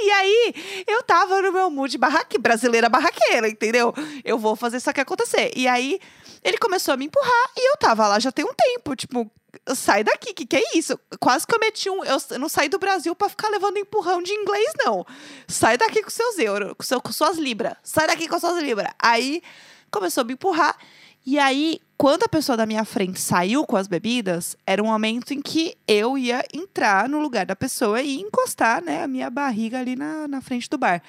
E 0.00 0.10
aí, 0.10 0.84
eu 0.86 1.02
tava 1.02 1.40
no 1.42 1.52
meu 1.52 1.70
mood 1.70 1.96
barraque, 1.98 2.38
brasileira 2.38 2.88
barraqueira, 2.88 3.48
entendeu? 3.48 3.94
Eu 4.24 4.38
vou 4.38 4.56
fazer 4.56 4.78
isso 4.78 4.90
aqui 4.90 5.00
acontecer. 5.00 5.52
E 5.54 5.68
aí, 5.68 6.00
ele 6.42 6.58
começou 6.58 6.94
a 6.94 6.96
me 6.96 7.06
empurrar 7.06 7.50
e 7.56 7.70
eu 7.70 7.76
tava 7.76 8.08
lá 8.08 8.18
já 8.18 8.32
tem 8.32 8.44
um 8.44 8.54
tempo, 8.54 8.96
tipo, 8.96 9.30
sai 9.74 10.02
daqui, 10.02 10.32
que 10.34 10.46
que 10.46 10.56
é 10.56 10.62
isso? 10.74 10.98
Quase 11.20 11.46
que 11.46 11.54
eu 11.54 11.60
meti 11.60 11.90
um, 11.90 12.02
eu 12.04 12.38
não 12.38 12.48
saí 12.48 12.68
do 12.68 12.78
Brasil 12.78 13.14
pra 13.14 13.28
ficar 13.28 13.48
levando 13.48 13.76
empurrão 13.76 14.22
de 14.22 14.32
inglês 14.32 14.72
não. 14.78 15.06
Sai 15.46 15.76
daqui 15.76 16.02
com 16.02 16.10
seus 16.10 16.38
euros, 16.38 16.74
com, 16.76 16.82
seu, 16.82 17.00
com 17.00 17.12
suas 17.12 17.36
libras. 17.36 17.74
Sai 17.82 18.06
daqui 18.06 18.28
com 18.28 18.38
suas 18.38 18.62
libras. 18.62 18.88
Aí, 18.98 19.42
começou 19.90 20.22
a 20.22 20.24
me 20.24 20.32
empurrar. 20.32 20.76
E 21.24 21.38
aí, 21.38 21.80
quando 21.96 22.24
a 22.24 22.28
pessoa 22.28 22.56
da 22.56 22.66
minha 22.66 22.84
frente 22.84 23.20
saiu 23.20 23.64
com 23.64 23.76
as 23.76 23.86
bebidas, 23.86 24.56
era 24.66 24.82
um 24.82 24.86
momento 24.86 25.32
em 25.32 25.40
que 25.40 25.76
eu 25.86 26.18
ia 26.18 26.44
entrar 26.52 27.08
no 27.08 27.20
lugar 27.20 27.46
da 27.46 27.54
pessoa 27.54 28.02
e 28.02 28.20
encostar, 28.20 28.82
né, 28.82 29.04
a 29.04 29.08
minha 29.08 29.30
barriga 29.30 29.78
ali 29.78 29.94
na, 29.94 30.26
na 30.26 30.40
frente 30.40 30.68
do 30.68 30.76
bar. 30.76 31.00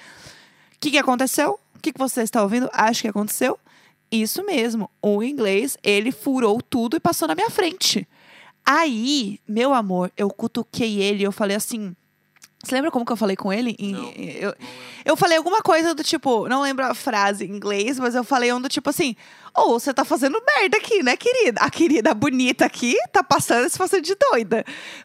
O 0.76 0.78
que, 0.78 0.92
que 0.92 0.98
aconteceu? 0.98 1.58
O 1.74 1.80
que, 1.80 1.92
que 1.92 1.98
você 1.98 2.22
está 2.22 2.42
ouvindo? 2.42 2.70
Acho 2.72 3.02
que 3.02 3.08
aconteceu. 3.08 3.58
Isso 4.10 4.44
mesmo. 4.44 4.88
O 5.02 5.22
inglês, 5.22 5.76
ele 5.82 6.12
furou 6.12 6.62
tudo 6.62 6.96
e 6.96 7.00
passou 7.00 7.26
na 7.26 7.34
minha 7.34 7.50
frente. 7.50 8.06
Aí, 8.64 9.40
meu 9.48 9.74
amor, 9.74 10.12
eu 10.16 10.30
cutuquei 10.30 11.02
ele 11.02 11.22
e 11.22 11.26
eu 11.26 11.32
falei 11.32 11.56
assim. 11.56 11.94
Você 12.62 12.74
lembra 12.74 12.90
como 12.90 13.04
que 13.04 13.12
eu 13.12 13.16
falei 13.16 13.36
com 13.36 13.52
ele? 13.52 13.76
Não. 13.78 14.10
eu, 14.12 14.54
eu 15.04 15.16
falei 15.16 15.36
alguma 15.36 15.60
coisa 15.60 15.94
do 15.94 16.02
tipo, 16.02 16.48
não 16.48 16.62
lembro 16.62 16.86
a 16.86 16.94
frase 16.94 17.44
em 17.44 17.50
inglês, 17.50 17.98
mas 17.98 18.14
eu 18.14 18.24
falei 18.24 18.52
um 18.52 18.60
do 18.60 18.70
tipo 18.70 18.88
assim: 18.88 19.16
Ô, 19.56 19.78
você 19.78 19.94
tá 19.94 20.04
fazendo 20.04 20.42
merda 20.44 20.76
aqui, 20.76 21.00
né, 21.02 21.16
querida? 21.16 21.60
A 21.60 21.70
querida 21.70 22.12
bonita 22.12 22.64
aqui 22.64 22.96
tá 23.12 23.22
passando 23.22 23.68
se 23.68 23.78
fazendo 23.78 24.02
de 24.02 24.16
doida. 24.16 24.64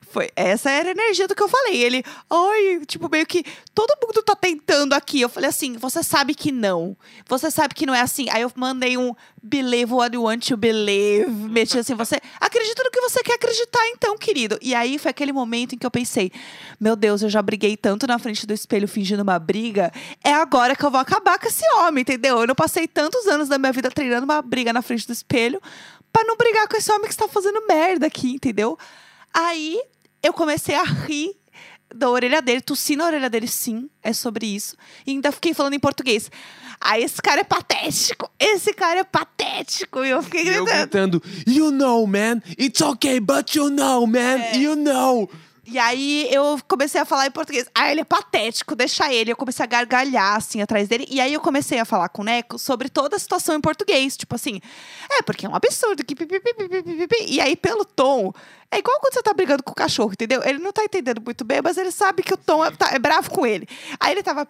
Foi, 0.10 0.32
essa 0.36 0.72
era 0.72 0.90
a 0.90 0.92
energia 0.92 1.28
do 1.28 1.36
que 1.36 1.44
eu 1.44 1.48
falei. 1.48 1.84
Ele, 1.84 2.04
ai, 2.28 2.82
tipo, 2.88 3.08
meio 3.08 3.28
que 3.28 3.44
todo 3.76 3.96
mundo 4.04 4.24
tá 4.24 4.36
tentando 4.36 4.94
aqui. 4.94 5.22
Eu 5.22 5.30
falei 5.30 5.50
assim: 5.50 5.74
você 5.74 6.02
sabe 6.02 6.34
que 6.34 6.52
não. 6.52 6.98
Você 7.28 7.52
sabe 7.52 7.76
que 7.76 7.86
não 7.86 7.94
é 7.94 8.02
assim. 8.02 8.26
Aí 8.32 8.42
eu 8.42 8.52
mandei 8.56 8.98
um 8.98 9.14
believe 9.42 9.94
what 9.94 10.16
you 10.16 10.24
want 10.24 10.48
to 10.48 10.58
believe. 10.58 11.30
Meti 11.30 11.78
assim, 11.78 11.94
você 11.94 12.20
acredita 12.42 12.84
no 12.84 12.92
que 12.92 13.02
você 13.02 13.22
quer 13.22 13.36
acreditar, 13.36 13.88
então, 13.90 14.18
querido. 14.18 14.58
E 14.62 14.74
aí 14.74 14.98
foi 14.98 15.12
aquele 15.12 15.32
momento 15.32 15.76
em 15.76 15.78
que 15.78 15.86
eu 15.86 15.92
pensei: 15.92 16.32
meu 16.80 16.96
Deus, 16.96 17.22
eu 17.22 17.30
já 17.30 17.42
briguei 17.42 17.78
tanto 17.78 18.08
na 18.08 18.18
frente 18.18 18.48
do 18.48 18.54
espelho 18.54 18.88
fingindo 18.88 19.22
uma 19.22 19.38
briga. 19.38 19.92
É 20.24 20.34
agora 20.34 20.76
que 20.76 20.84
eu 20.84 20.90
vou 20.90 21.00
acabar 21.00 21.38
com 21.38 21.48
esse 21.48 21.64
homem, 21.76 22.02
entendeu? 22.02 22.40
Eu 22.40 22.48
não 22.48 22.56
passei 22.56 22.88
tantos 22.88 23.28
anos 23.28 23.48
da 23.48 23.60
minha 23.60 23.72
vida 23.72 23.92
treinando 23.92 24.26
uma 24.26 24.39
briga 24.42 24.72
na 24.74 24.82
frente 24.82 25.06
do 25.08 25.14
espelho 25.14 25.62
pra 26.12 26.24
não 26.24 26.36
brigar 26.38 26.68
com 26.68 26.76
esse 26.78 26.92
homem 26.92 27.06
que 27.08 27.14
está 27.14 27.28
fazendo 27.28 27.66
merda 27.68 28.08
aqui, 28.08 28.32
entendeu? 28.32 28.78
Aí 29.34 29.80
eu 30.24 30.34
comecei 30.34 30.76
a 30.76 30.84
rir 30.84 31.36
da 31.94 32.10
orelha 32.10 32.42
dele, 32.42 32.62
tossi 32.62 32.96
na 32.96 33.06
orelha 33.06 33.30
dele, 33.30 33.48
sim, 33.48 33.90
é 34.04 34.14
sobre 34.14 34.46
isso. 34.46 34.76
E 35.08 35.12
ainda 35.12 35.32
fiquei 35.32 35.54
falando 35.54 35.74
em 35.74 35.80
português. 35.80 36.30
Ah, 36.82 37.00
esse 37.00 37.22
cara 37.22 37.42
é 37.42 37.44
patético, 37.44 38.30
esse 38.40 38.74
cara 38.74 39.00
é 39.02 39.04
patético. 39.04 40.04
E 40.06 40.10
eu 40.10 40.22
fiquei 40.24 40.44
E 40.44 40.48
eu 40.50 40.66
gritando. 40.66 41.20
gritando, 41.20 41.24
you 41.48 41.72
know, 41.72 42.06
man, 42.08 42.42
it's 42.58 42.80
okay, 42.82 43.20
but 43.20 43.54
you 43.56 43.70
know, 43.70 44.06
man, 44.08 44.40
É. 44.40 44.58
you 44.58 44.76
know. 44.76 45.30
E 45.72 45.78
aí 45.78 46.28
eu 46.34 46.60
comecei 46.68 47.00
a 47.00 47.06
falar 47.06 47.28
em 47.28 47.32
português. 47.32 47.68
Ah, 47.76 47.92
ele 47.92 48.02
é 48.02 48.04
patético, 48.04 48.76
deixa 48.76 49.12
ele. 49.14 49.32
Eu 49.32 49.36
comecei 49.36 49.64
a 49.64 49.68
gargalhar 49.68 50.36
assim 50.36 50.62
atrás 50.62 50.88
dele. 50.88 51.06
E 51.10 51.22
aí 51.22 51.34
eu 51.34 51.40
comecei 51.42 51.80
a 51.80 51.86
falar 51.86 52.10
com 52.10 52.22
o 52.22 52.26
Neco 52.26 52.58
sobre 52.58 52.90
toda 52.90 53.16
a 53.16 53.20
situação 53.20 53.56
em 53.56 53.62
português. 53.62 54.18
Tipo 54.18 54.36
assim, 54.36 54.60
é 55.12 55.22
porque 55.22 55.46
é 55.46 55.50
um 55.50 55.56
absurdo. 55.56 56.04
Que. 56.04 56.16
E 57.28 57.40
aí, 57.42 57.56
pelo 57.56 57.86
tom, 57.86 58.34
é 58.72 58.80
igual 58.80 59.00
quando 59.00 59.14
você 59.14 59.22
tá 59.22 59.34
brigando 59.34 59.64
com 59.64 59.72
o 59.72 59.76
cachorro, 59.76 60.12
entendeu? 60.14 60.42
Ele 60.44 60.60
não 60.60 60.72
tá 60.72 60.84
entendendo 60.84 61.22
muito 61.22 61.44
bem, 61.44 61.60
mas 61.64 61.78
ele 61.78 61.92
sabe 61.92 62.24
que 62.24 62.34
o 62.34 62.38
tom 62.38 62.64
é, 62.66 62.72
tá- 62.72 62.92
é 62.94 63.00
bravo 63.00 63.30
com 63.30 63.46
ele. 63.46 63.68
Aí 64.00 64.12
ele 64.14 64.24
tava. 64.24 64.48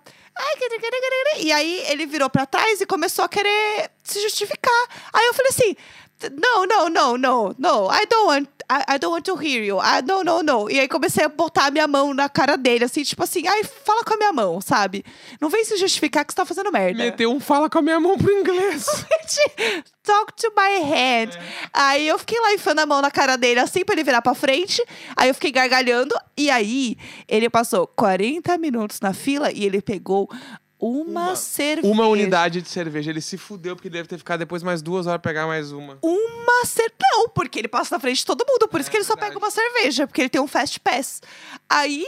E 1.45 1.51
aí 1.51 1.83
ele 1.89 2.05
virou 2.05 2.29
pra 2.29 2.45
trás 2.45 2.79
e 2.81 2.85
começou 2.85 3.25
a 3.25 3.29
querer 3.29 3.89
se 4.03 4.21
justificar. 4.21 4.87
Aí 5.13 5.25
eu 5.27 5.33
falei 5.33 5.49
assim. 5.51 5.75
No, 6.21 6.65
no, 6.65 6.89
no, 6.89 7.17
no, 7.17 7.55
no. 7.57 7.89
I 7.89 8.05
don't 8.05 8.27
want. 8.27 8.49
I, 8.69 8.95
I 8.95 8.97
don't 8.99 9.11
want 9.11 9.25
to 9.25 9.35
hear 9.35 9.63
you. 9.63 9.79
I, 9.79 10.01
no, 10.01 10.21
no, 10.21 10.43
no. 10.43 10.69
E 10.69 10.79
aí 10.79 10.87
comecei 10.87 11.23
a 11.23 11.29
botar 11.29 11.67
a 11.67 11.71
minha 11.71 11.87
mão 11.87 12.13
na 12.13 12.27
cara 12.27 12.57
dele, 12.57 12.83
assim, 12.83 13.03
tipo 13.03 13.23
assim, 13.23 13.47
ai, 13.47 13.63
fala 13.63 14.03
com 14.03 14.13
a 14.13 14.17
minha 14.17 14.33
mão, 14.33 14.59
sabe? 14.59 15.03
Não 15.39 15.49
vem 15.49 15.63
se 15.63 15.77
justificar 15.77 16.25
que 16.25 16.33
você 16.33 16.35
tá 16.35 16.45
fazendo 16.45 16.71
merda. 16.71 16.99
Meteu 16.99 17.31
um 17.31 17.39
fala 17.39 17.69
com 17.69 17.79
a 17.79 17.81
minha 17.81 17.99
mão 17.99 18.17
pro 18.17 18.31
inglês. 18.31 18.85
Talk 20.03 20.33
to 20.35 20.51
my 20.55 20.83
head. 20.83 21.39
Aí 21.73 22.07
eu 22.07 22.19
fiquei 22.19 22.39
lá 22.39 22.53
enfiando 22.53 22.79
a 22.79 22.85
mão 22.85 23.01
na 23.01 23.09
cara 23.09 23.37
dele, 23.37 23.61
assim, 23.61 23.85
pra 23.85 23.95
ele 23.95 24.03
virar 24.03 24.21
pra 24.21 24.35
frente. 24.35 24.83
Aí 25.15 25.29
eu 25.29 25.33
fiquei 25.33 25.51
gargalhando. 25.51 26.13
E 26.37 26.49
aí, 26.49 26.97
ele 27.27 27.49
passou 27.49 27.87
40 27.87 28.57
minutos 28.57 28.99
na 28.99 29.13
fila 29.13 29.51
e 29.51 29.65
ele 29.65 29.81
pegou 29.81 30.29
uma, 30.79 31.21
Uma- 31.29 31.35
cerveja. 31.35 31.93
Uma 31.93 32.07
unidade 32.07 32.61
de 32.61 32.69
cerveja. 32.69 33.11
Ele 33.11 33.19
se 33.21 33.37
fudeu 33.37 33.75
porque 33.75 33.89
ele 33.89 33.97
deve 33.97 34.07
ter 34.07 34.17
ficado 34.17 34.39
depois 34.39 34.63
mais 34.63 34.81
duas 34.81 35.07
horas 35.07 35.21
pegar 35.21 35.45
mais 35.45 35.71
uma. 35.71 35.97
Uma 36.01 36.65
cerveja. 36.65 36.95
Não, 37.11 37.27
porque 37.29 37.59
ele 37.59 37.67
passa 37.67 37.95
na 37.95 37.99
frente 37.99 38.17
de 38.19 38.25
todo 38.25 38.45
mundo. 38.47 38.67
Por 38.67 38.79
isso 38.79 38.89
É 38.89 38.91
que 38.91 38.97
ele 38.97 39.03
só 39.03 39.13
verdade. 39.15 39.33
pega 39.33 39.45
uma 39.45 39.51
cerveja, 39.51 40.07
porque 40.07 40.21
ele 40.21 40.29
tem 40.29 40.39
um 40.39 40.47
fast 40.47 40.79
pass. 40.79 41.21
Aí, 41.69 42.05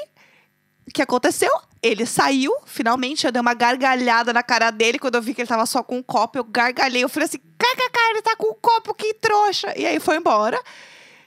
o 0.88 0.92
que 0.94 1.02
aconteceu? 1.02 1.52
Ele 1.84 2.06
saiu, 2.06 2.54
finalmente, 2.66 3.26
eu 3.26 3.32
dei 3.32 3.42
uma 3.42 3.54
gargalhada 3.56 4.32
na 4.32 4.44
cara 4.44 4.70
dele. 4.72 5.00
Quando 5.00 5.16
eu 5.16 5.22
vi 5.22 5.34
que 5.34 5.42
ele 5.42 5.48
tava 5.50 5.66
só 5.66 5.82
com 5.84 5.98
um 5.98 6.04
copo, 6.04 6.38
eu 6.38 6.44
gargalhei. 6.44 7.04
Eu 7.04 7.10
falei 7.10 7.28
assim: 7.28 7.40
kkk, 7.40 8.00
ele 8.12 8.22
tá 8.22 8.36
com 8.38 8.52
um 8.52 8.56
copo, 8.62 8.94
que 8.94 9.14
trouxa. 9.16 9.74
E 9.78 9.86
aí 9.86 10.00
foi 10.00 10.16
embora. 10.18 10.62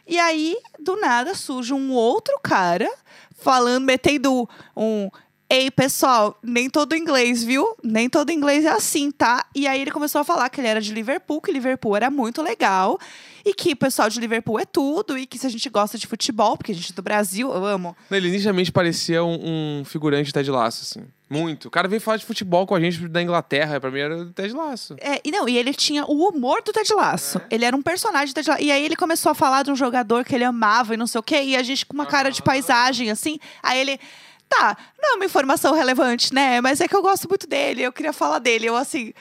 E 0.07 0.19
aí, 0.19 0.57
do 0.79 0.97
nada, 0.97 1.35
surge 1.35 1.73
um 1.75 1.93
outro 1.93 2.39
cara 2.43 2.89
falando, 3.37 3.85
metendo 3.85 4.49
um. 4.77 5.11
Ei, 5.49 5.71
pessoal, 5.71 6.39
nem 6.43 6.71
todo 6.71 6.97
inglês, 6.97 7.45
viu? 7.45 7.77
Nem 7.83 8.09
todo 8.09 8.31
inglês 8.31 8.65
é 8.65 8.71
assim, 8.71 9.11
tá? 9.11 9.45
E 9.55 9.67
aí 9.67 9.81
ele 9.81 9.91
começou 9.91 10.21
a 10.21 10.25
falar 10.25 10.49
que 10.49 10.61
ele 10.61 10.69
era 10.69 10.81
de 10.81 10.93
Liverpool, 10.93 11.41
que 11.41 11.53
Liverpool 11.53 11.95
era 11.95 12.11
muito 12.11 12.43
legal. 12.43 12.99
E 13.45 13.53
que 13.53 13.73
o 13.73 13.77
pessoal 13.77 14.09
de 14.09 14.19
Liverpool 14.19 14.59
é 14.59 14.65
tudo. 14.65 15.19
E 15.19 15.27
que 15.27 15.39
se 15.39 15.47
a 15.47 15.51
gente 15.51 15.69
gosta 15.69 15.99
de 15.99 16.07
futebol, 16.07 16.57
porque 16.57 16.73
a 16.73 16.75
gente 16.75 16.93
é 16.93 16.95
do 16.95 17.03
Brasil, 17.03 17.53
eu 17.53 17.65
amo. 17.65 17.95
Ele 18.11 18.29
inicialmente 18.29 18.73
parecia 18.73 19.23
um, 19.23 19.81
um 19.81 19.85
figurante 19.85 20.27
de 20.27 20.33
Ted 20.33 20.51
Lasso, 20.51 20.83
assim. 20.83 21.07
Muito. 21.29 21.69
O 21.69 21.71
cara 21.71 21.89
veio 21.89 22.01
falar 22.01 22.17
de 22.17 22.25
futebol 22.25 22.67
com 22.67 22.75
a 22.75 22.81
gente 22.81 23.07
da 23.09 23.21
Inglaterra. 23.21 23.81
Pra 23.81 23.91
mim 23.91 23.99
era 23.99 24.17
o 24.17 24.27
Ted 24.31 24.55
Lasso. 24.55 24.97
É, 24.99 25.21
e 25.25 25.31
não, 25.31 25.49
e 25.49 25.59
ele 25.59 25.75
tinha 25.75 26.05
o 26.07 26.29
humor 26.29 26.63
do 26.63 26.73
Ted 26.73 26.93
Lasso. 26.95 27.41
Ele 27.51 27.65
era 27.65 27.77
um 27.77 27.83
personagem 27.83 28.33
do 28.33 28.35
Ted 28.35 28.49
Lasso. 28.49 28.63
E 28.63 28.71
aí 28.71 28.85
ele 28.85 28.97
começou 28.97 29.33
a 29.33 29.35
falar 29.35 29.63
de 29.63 29.71
um 29.71 29.77
jogador 29.77 30.25
que 30.25 30.35
ele 30.35 30.45
amava 30.45 30.95
e 30.95 30.97
não 30.97 31.07
sei 31.07 31.19
o 31.19 31.23
quê. 31.23 31.43
E 31.43 31.57
a 31.57 31.63
gente 31.63 31.85
com 31.85 31.95
uma 31.95 32.07
cara 32.07 32.31
de 32.31 32.43
paisagem, 32.43 33.11
assim. 33.11 33.39
Aí 33.63 33.79
ele. 33.79 34.01
Tá, 34.49 34.77
não 35.01 35.13
é 35.13 35.17
uma 35.17 35.25
informação 35.25 35.75
relevante, 35.75 36.33
né? 36.33 36.61
Mas 36.61 36.81
é 36.81 36.87
que 36.89 36.95
eu 36.95 37.03
gosto 37.03 37.29
muito 37.29 37.47
dele, 37.47 37.83
eu 37.83 37.93
queria 37.93 38.13
falar 38.13 38.39
dele. 38.39 38.67
Eu 38.67 38.77
assim, 38.77 39.13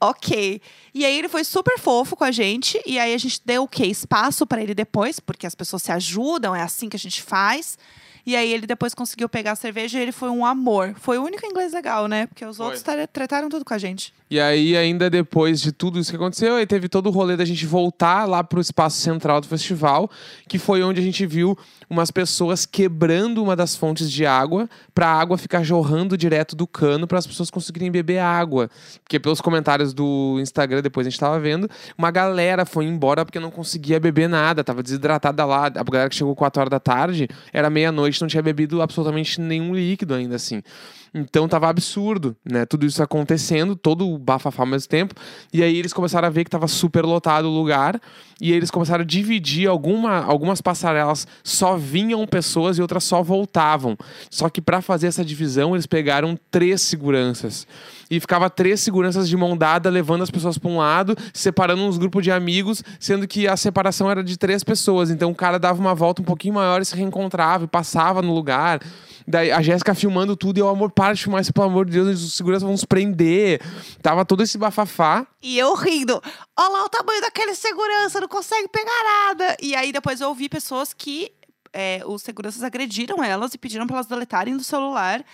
ok. 0.00 0.60
E 0.94 1.04
aí 1.04 1.18
ele 1.18 1.28
foi 1.28 1.44
super 1.44 1.78
fofo 1.78 2.14
com 2.16 2.24
a 2.24 2.30
gente. 2.30 2.80
E 2.86 2.98
aí 2.98 3.14
a 3.14 3.18
gente 3.18 3.40
deu 3.44 3.64
o 3.64 3.68
quê? 3.68 3.86
Espaço 3.86 4.46
pra 4.46 4.62
ele 4.62 4.74
depois, 4.74 5.18
porque 5.20 5.46
as 5.46 5.54
pessoas 5.54 5.82
se 5.82 5.92
ajudam, 5.92 6.54
é 6.54 6.62
assim 6.62 6.88
que 6.88 6.96
a 6.96 6.98
gente 6.98 7.22
faz. 7.22 7.78
E 8.24 8.34
aí 8.34 8.52
ele 8.52 8.66
depois 8.66 8.92
conseguiu 8.92 9.28
pegar 9.28 9.52
a 9.52 9.56
cerveja 9.56 9.98
e 9.98 10.02
ele 10.02 10.10
foi 10.12 10.28
um 10.28 10.44
amor. 10.44 10.96
Foi 10.98 11.16
o 11.16 11.22
único 11.22 11.46
inglês 11.46 11.72
legal, 11.72 12.08
né? 12.08 12.26
Porque 12.26 12.44
os 12.44 12.56
Foi. 12.56 12.66
outros 12.66 12.82
tra- 12.82 13.06
trataram 13.06 13.48
tudo 13.48 13.64
com 13.64 13.72
a 13.72 13.78
gente. 13.78 14.12
E 14.28 14.40
aí, 14.40 14.76
ainda 14.76 15.08
depois 15.08 15.60
de 15.60 15.70
tudo 15.70 16.00
isso 16.00 16.10
que 16.10 16.16
aconteceu, 16.16 16.56
aí 16.56 16.66
teve 16.66 16.88
todo 16.88 17.06
o 17.06 17.10
rolê 17.10 17.36
da 17.36 17.44
gente 17.44 17.64
voltar 17.64 18.24
lá 18.24 18.42
pro 18.42 18.60
espaço 18.60 18.98
central 18.98 19.40
do 19.40 19.46
festival, 19.46 20.10
que 20.48 20.58
foi 20.58 20.82
onde 20.82 21.00
a 21.00 21.02
gente 21.02 21.24
viu 21.24 21.56
umas 21.88 22.10
pessoas 22.10 22.66
quebrando 22.66 23.40
uma 23.40 23.54
das 23.54 23.76
fontes 23.76 24.10
de 24.10 24.26
água 24.26 24.68
pra 24.92 25.06
água 25.06 25.38
ficar 25.38 25.62
jorrando 25.62 26.18
direto 26.18 26.56
do 26.56 26.66
cano 26.66 27.06
para 27.06 27.18
as 27.18 27.26
pessoas 27.26 27.50
conseguirem 27.50 27.88
beber 27.88 28.18
água. 28.18 28.68
Porque 29.04 29.20
pelos 29.20 29.40
comentários 29.40 29.94
do 29.94 30.38
Instagram, 30.40 30.82
depois 30.82 31.06
a 31.06 31.10
gente 31.10 31.20
tava 31.20 31.38
vendo, 31.38 31.70
uma 31.96 32.10
galera 32.10 32.66
foi 32.66 32.84
embora 32.84 33.24
porque 33.24 33.38
não 33.38 33.52
conseguia 33.52 34.00
beber 34.00 34.28
nada, 34.28 34.64
tava 34.64 34.82
desidratada 34.82 35.44
lá. 35.44 35.66
A 35.66 35.84
galera 35.84 36.08
que 36.10 36.16
chegou 36.16 36.34
4 36.34 36.62
horas 36.62 36.70
da 36.70 36.80
tarde, 36.80 37.28
era 37.52 37.70
meia-noite, 37.70 38.20
não 38.20 38.26
tinha 38.26 38.42
bebido 38.42 38.82
absolutamente 38.82 39.40
nenhum 39.40 39.72
líquido 39.72 40.14
ainda 40.14 40.34
assim. 40.34 40.64
Então 41.14 41.48
tava 41.48 41.68
absurdo, 41.68 42.36
né? 42.44 42.66
Tudo 42.66 42.86
isso 42.86 43.02
acontecendo, 43.02 43.74
todo 43.74 44.08
o 44.08 44.18
bafafá 44.18 44.62
ao 44.62 44.66
mesmo 44.66 44.88
tempo. 44.88 45.14
E 45.52 45.62
aí 45.62 45.76
eles 45.76 45.92
começaram 45.92 46.26
a 46.26 46.30
ver 46.30 46.44
que 46.44 46.50
tava 46.50 46.68
super 46.68 47.04
lotado 47.04 47.46
o 47.46 47.54
lugar. 47.54 48.00
E 48.40 48.52
eles 48.52 48.70
começaram 48.70 49.02
a 49.02 49.06
dividir 49.06 49.66
alguma, 49.66 50.22
algumas 50.22 50.60
passarelas 50.60 51.26
só 51.42 51.76
vinham 51.76 52.26
pessoas 52.26 52.76
e 52.76 52.82
outras 52.82 53.04
só 53.04 53.22
voltavam. 53.22 53.96
Só 54.30 54.50
que 54.50 54.60
para 54.60 54.82
fazer 54.82 55.06
essa 55.06 55.24
divisão, 55.24 55.74
eles 55.74 55.86
pegaram 55.86 56.38
três 56.50 56.82
seguranças. 56.82 57.66
E 58.10 58.20
ficava 58.20 58.48
três 58.48 58.80
seguranças 58.80 59.28
de 59.28 59.36
mão 59.36 59.56
dada, 59.56 59.90
levando 59.90 60.22
as 60.22 60.30
pessoas 60.30 60.56
para 60.56 60.70
um 60.70 60.78
lado, 60.78 61.16
separando 61.34 61.82
uns 61.82 61.98
grupos 61.98 62.22
de 62.22 62.30
amigos, 62.30 62.82
sendo 63.00 63.26
que 63.26 63.48
a 63.48 63.56
separação 63.56 64.10
era 64.10 64.22
de 64.22 64.36
três 64.36 64.62
pessoas. 64.62 65.10
Então 65.10 65.30
o 65.30 65.34
cara 65.34 65.58
dava 65.58 65.80
uma 65.80 65.94
volta 65.94 66.22
um 66.22 66.24
pouquinho 66.24 66.54
maior 66.54 66.80
e 66.80 66.84
se 66.84 66.94
reencontrava 66.94 67.64
e 67.64 67.68
passava 67.68 68.22
no 68.22 68.32
lugar. 68.32 68.80
Daí 69.26 69.50
a 69.50 69.60
Jéssica 69.60 69.92
filmando 69.92 70.36
tudo 70.36 70.58
e 70.58 70.60
eu, 70.60 70.68
amor, 70.68 70.92
para 70.92 71.14
de 71.14 71.24
filmar 71.24 71.42
isso, 71.42 71.52
pelo 71.52 71.66
amor 71.66 71.84
de 71.86 71.92
Deus, 71.92 72.22
os 72.22 72.34
seguranças 72.34 72.62
vão 72.62 72.72
nos 72.72 72.84
prender. 72.84 73.60
Tava 74.00 74.24
todo 74.24 74.42
esse 74.42 74.56
bafafá. 74.56 75.26
E 75.42 75.58
eu 75.58 75.74
rindo. 75.74 76.22
Olha 76.56 76.68
lá 76.68 76.84
o 76.84 76.88
tamanho 76.88 77.20
daquele 77.20 77.54
segurança, 77.54 78.20
não 78.20 78.28
consegue 78.28 78.68
pegar 78.68 79.28
nada. 79.28 79.56
E 79.60 79.74
aí 79.74 79.90
depois 79.90 80.20
eu 80.20 80.28
ouvi 80.28 80.48
pessoas 80.48 80.92
que 80.92 81.32
é, 81.72 82.02
os 82.06 82.22
seguranças 82.22 82.62
agrediram 82.62 83.22
elas 83.22 83.52
e 83.52 83.58
pediram 83.58 83.86
pra 83.86 83.96
elas 83.96 84.06
deletarem 84.06 84.56
do 84.56 84.62
celular. 84.62 85.24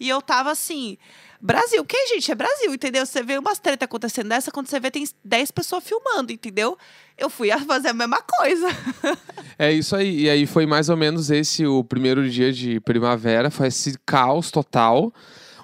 E 0.00 0.08
eu 0.08 0.22
tava 0.22 0.50
assim. 0.50 0.96
Brasil, 1.44 1.84
que 1.84 2.06
gente? 2.06 2.30
É 2.30 2.36
Brasil, 2.36 2.72
entendeu? 2.72 3.04
Você 3.04 3.20
vê 3.20 3.36
umas 3.36 3.58
treta 3.58 3.84
acontecendo 3.84 4.28
dessa, 4.28 4.52
quando 4.52 4.68
você 4.68 4.78
vê 4.78 4.92
tem 4.92 5.04
10 5.24 5.50
pessoas 5.50 5.82
filmando, 5.82 6.30
entendeu? 6.30 6.78
Eu 7.18 7.28
fui 7.28 7.50
fazer 7.66 7.88
a 7.88 7.94
mesma 7.94 8.22
coisa. 8.22 8.68
É 9.58 9.70
isso 9.70 9.94
aí. 9.94 10.22
E 10.22 10.30
aí 10.30 10.46
foi 10.46 10.66
mais 10.66 10.88
ou 10.88 10.96
menos 10.96 11.30
esse 11.30 11.64
o 11.66 11.84
primeiro 11.84 12.28
dia 12.28 12.50
de 12.52 12.80
primavera. 12.80 13.50
Foi 13.50 13.68
esse 13.68 13.96
caos 14.04 14.50
total. 14.50 15.12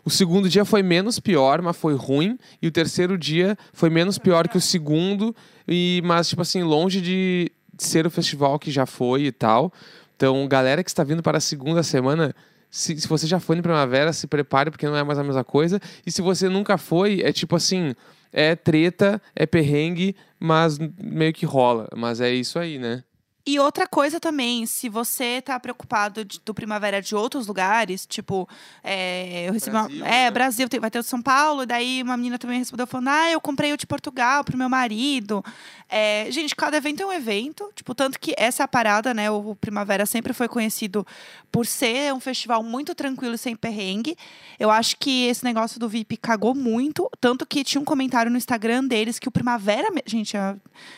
O 0.05 0.11
segundo 0.11 0.49
dia 0.49 0.65
foi 0.65 0.83
menos 0.83 1.19
pior, 1.19 1.61
mas 1.63 1.77
foi 1.77 1.95
ruim. 1.95 2.39
E 2.63 2.69
o 2.69 2.71
terceiro 2.71 3.19
dia 3.19 3.57
foi 3.73 3.91
menos 3.91 4.19
pior 4.19 4.47
que 4.47 4.57
o 4.57 4.61
segundo. 4.61 5.35
E, 5.67 6.01
mas, 6.05 6.29
tipo 6.29 6.43
assim, 6.43 6.63
longe 6.63 7.01
de 7.01 7.51
ser 7.77 8.07
o 8.07 8.11
festival 8.11 8.59
que 8.59 8.71
já 8.71 8.87
foi 8.87 9.23
e 9.23 9.33
tal. 9.33 9.73
Então, 10.15 10.47
galera 10.47 10.85
que 10.85 10.91
está 10.91 11.03
vindo 11.03 11.23
para 11.23 11.39
a 11.39 11.41
segunda 11.41 11.83
semana, 11.83 12.35
se, 12.71 12.99
se 13.01 13.09
você 13.09 13.27
já 13.27 13.41
foi 13.41 13.57
em 13.57 13.63
primavera, 13.63 14.13
se 14.13 14.27
prepare, 14.27 14.71
porque 14.71 14.87
não 14.87 14.97
é 14.97 15.03
mais 15.03 15.19
a 15.19 15.25
mesma 15.25 15.45
coisa. 15.45 15.81
E 16.07 16.11
se 16.11 16.21
você 16.23 16.49
nunca 16.49 16.77
foi, 16.79 17.23
é 17.23 17.33
tipo 17.33 17.57
assim. 17.57 17.95
É 18.31 18.55
treta, 18.55 19.23
é 19.35 19.47
perrengue, 19.47 20.15
mas 20.39 20.79
meio 21.03 21.33
que 21.33 21.47
rola. 21.47 21.89
Mas 21.97 22.21
é 22.21 22.31
isso 22.31 22.59
aí, 22.59 22.79
né? 22.79 23.03
E 23.51 23.59
outra 23.59 23.87
coisa 23.87 24.21
também, 24.21 24.67
se 24.67 24.91
você 24.91 25.41
tá 25.41 25.59
preocupado 25.59 26.23
de- 26.23 26.39
do 26.45 26.53
primavera 26.53 27.01
de 27.01 27.15
outros 27.15 27.47
lugares, 27.47 28.05
tipo, 28.05 28.47
é, 28.85 29.49
eu 29.49 29.55
recebi 29.55 29.73
Brasil, 29.73 29.97
uma. 29.97 30.07
É, 30.07 30.25
né? 30.25 30.31
Brasil, 30.31 30.69
tem- 30.69 30.79
vai 30.79 30.91
ter 30.91 30.99
o 30.99 31.03
de 31.03 31.09
São 31.09 31.23
Paulo, 31.23 31.65
daí 31.65 32.03
uma 32.03 32.15
menina 32.19 32.39
também 32.39 32.59
respondeu 32.59 32.87
falando: 32.87 33.09
ah, 33.09 33.31
eu 33.31 33.41
comprei 33.41 33.73
o 33.73 33.77
de 33.79 33.87
Portugal 33.87 34.45
pro 34.45 34.59
meu 34.59 34.69
marido. 34.69 35.43
É, 35.89 36.27
gente, 36.31 36.55
cada 36.55 36.77
evento 36.77 37.03
é 37.03 37.07
um 37.07 37.13
evento, 37.13 37.71
tipo, 37.75 37.95
tanto 37.95 38.21
que 38.21 38.35
essa 38.37 38.63
é 38.63 38.65
a 38.65 38.69
parada, 38.69 39.15
né? 39.15 39.31
O 39.31 39.55
Primavera 39.55 40.05
sempre 40.05 40.35
foi 40.35 40.47
conhecido 40.47 41.07
por 41.51 41.65
ser 41.65 42.13
um 42.13 42.21
festival 42.21 42.63
muito 42.63 42.95
tranquilo 42.95 43.35
e 43.35 43.39
sem 43.39 43.57
perrengue. 43.57 44.15
Eu 44.59 44.71
acho 44.71 44.95
que 44.99 45.25
esse 45.25 45.43
negócio 45.43 45.81
do 45.81 45.89
VIP 45.89 46.19
cagou 46.19 46.55
muito, 46.55 47.09
tanto 47.19 47.47
que 47.47 47.65
tinha 47.65 47.81
um 47.81 47.85
comentário 47.87 48.31
no 48.31 48.37
Instagram 48.37 48.85
deles 48.85 49.19
que 49.19 49.27
o 49.29 49.31
Primavera. 49.33 49.89
Gente, 50.05 50.37
a- 50.37 50.55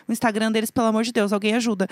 o 0.09 0.13
Instagram 0.13 0.51
deles, 0.51 0.73
pelo 0.73 0.89
amor 0.89 1.05
de 1.05 1.13
Deus, 1.13 1.33
alguém 1.33 1.55
ajuda. 1.55 1.87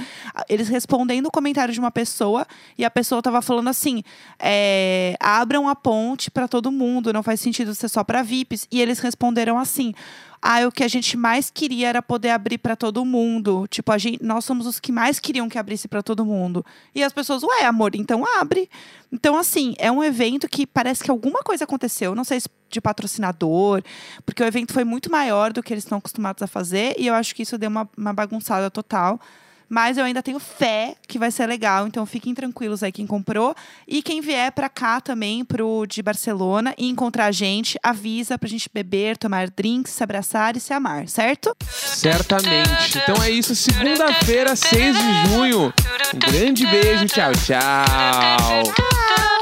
Eles 0.49 0.69
respondendo 0.69 1.27
o 1.27 1.31
comentário 1.31 1.73
de 1.73 1.81
uma 1.81 1.91
pessoa 1.91 2.47
e 2.77 2.85
a 2.85 2.91
pessoa 2.91 3.23
tava 3.23 3.43
falando 3.43 3.69
assim: 3.69 4.03
é, 4.39 5.17
abram 5.21 5.69
a 5.69 5.75
ponte 5.75 6.31
para 6.31 6.49
todo 6.49 6.73
mundo, 6.73 7.13
não 7.13 7.23
faz 7.23 7.41
sentido 7.41 7.75
ser 7.75 7.89
só 7.89 8.03
para 8.03 8.23
VIPs. 8.23 8.67
E 8.71 8.81
eles 8.81 8.99
responderam 8.99 9.59
assim. 9.59 9.95
Ah, 10.41 10.65
o 10.69 10.71
que 10.71 10.85
a 10.85 10.89
gente 10.89 11.17
mais 11.17 11.51
queria 11.51 11.89
era 11.89 12.01
poder 12.01 12.31
abrir 12.31 12.59
para 12.59 12.77
todo 12.77 13.05
mundo. 13.05 13.67
Tipo, 13.69 13.91
a 13.91 13.99
gente, 13.99 14.23
nós 14.23 14.45
somos 14.45 14.69
os 14.69 14.79
que 14.79 14.93
mais 14.93 15.19
queriam 15.19 15.49
que 15.49 15.59
abrisse 15.59 15.89
para 15.89 16.01
todo 16.01 16.25
mundo. 16.25 16.65
E 16.95 17.03
as 17.03 17.13
pessoas, 17.13 17.43
ué, 17.43 17.65
amor, 17.65 17.97
então 17.97 18.25
abre. 18.39 18.71
Então, 19.13 19.37
assim, 19.37 19.75
é 19.79 19.91
um 19.91 20.03
evento 20.03 20.49
que 20.49 20.65
parece 20.65 21.03
que 21.03 21.11
alguma 21.11 21.43
coisa 21.43 21.65
aconteceu. 21.65 22.15
Não 22.15 22.23
sei 22.23 22.39
se 22.39 22.49
de 22.71 22.81
patrocinador, 22.81 23.83
porque 24.25 24.43
o 24.43 24.47
evento 24.47 24.73
foi 24.73 24.85
muito 24.85 25.11
maior 25.11 25.53
do 25.53 25.63
que 25.63 25.73
eles 25.73 25.85
estão 25.85 25.99
acostumados 25.99 26.43
a 26.43 26.47
fazer. 26.47 26.95
E 26.99 27.07
eu 27.07 27.15
acho 27.15 27.35
que 27.35 27.43
isso 27.43 27.59
deu 27.59 27.71
uma, 27.71 27.89
uma 27.97 28.13
bagunçada 28.13 28.71
total. 28.71 29.21
Mas 29.69 29.99
eu 29.99 30.05
ainda 30.05 30.23
tenho 30.23 30.39
fé 30.39 30.95
que 31.07 31.19
vai 31.19 31.31
ser 31.31 31.47
legal, 31.47 31.87
então 31.87 32.07
fiquem 32.07 32.35
tranquilos 32.35 32.83
aí 32.83 32.91
quem 32.91 33.07
comprou. 33.07 33.55
E 33.87 34.03
quem 34.03 34.21
vier 34.21 34.51
pra 34.53 34.69
cá 34.69 35.01
também, 35.01 35.45
pro 35.45 35.87
de 35.87 36.03
Barcelona, 36.03 36.75
e 36.79 36.89
encontrar 36.89 37.27
a 37.27 37.33
gente, 37.33 37.79
avisa 37.83 38.39
pra 38.39 38.49
gente 38.49 38.71
beber, 38.73 39.17
tomar 39.17 39.51
drinks, 39.51 39.93
se 39.93 40.03
abraçar 40.03 40.57
e 40.57 40.61
se 40.61 40.73
amar, 40.73 41.09
certo? 41.09 41.55
Certamente. 41.69 42.99
Então 42.99 43.23
é 43.23 43.31
isso, 43.31 43.55
segunda-feira, 43.55 44.57
6 44.57 44.97
de 44.97 45.29
junho. 45.29 45.73
Um 46.15 46.19
grande 46.19 46.67
beijo, 46.67 47.07
tchau, 47.07 47.33
tchau. 47.33 47.85
Tchau! 48.75 49.38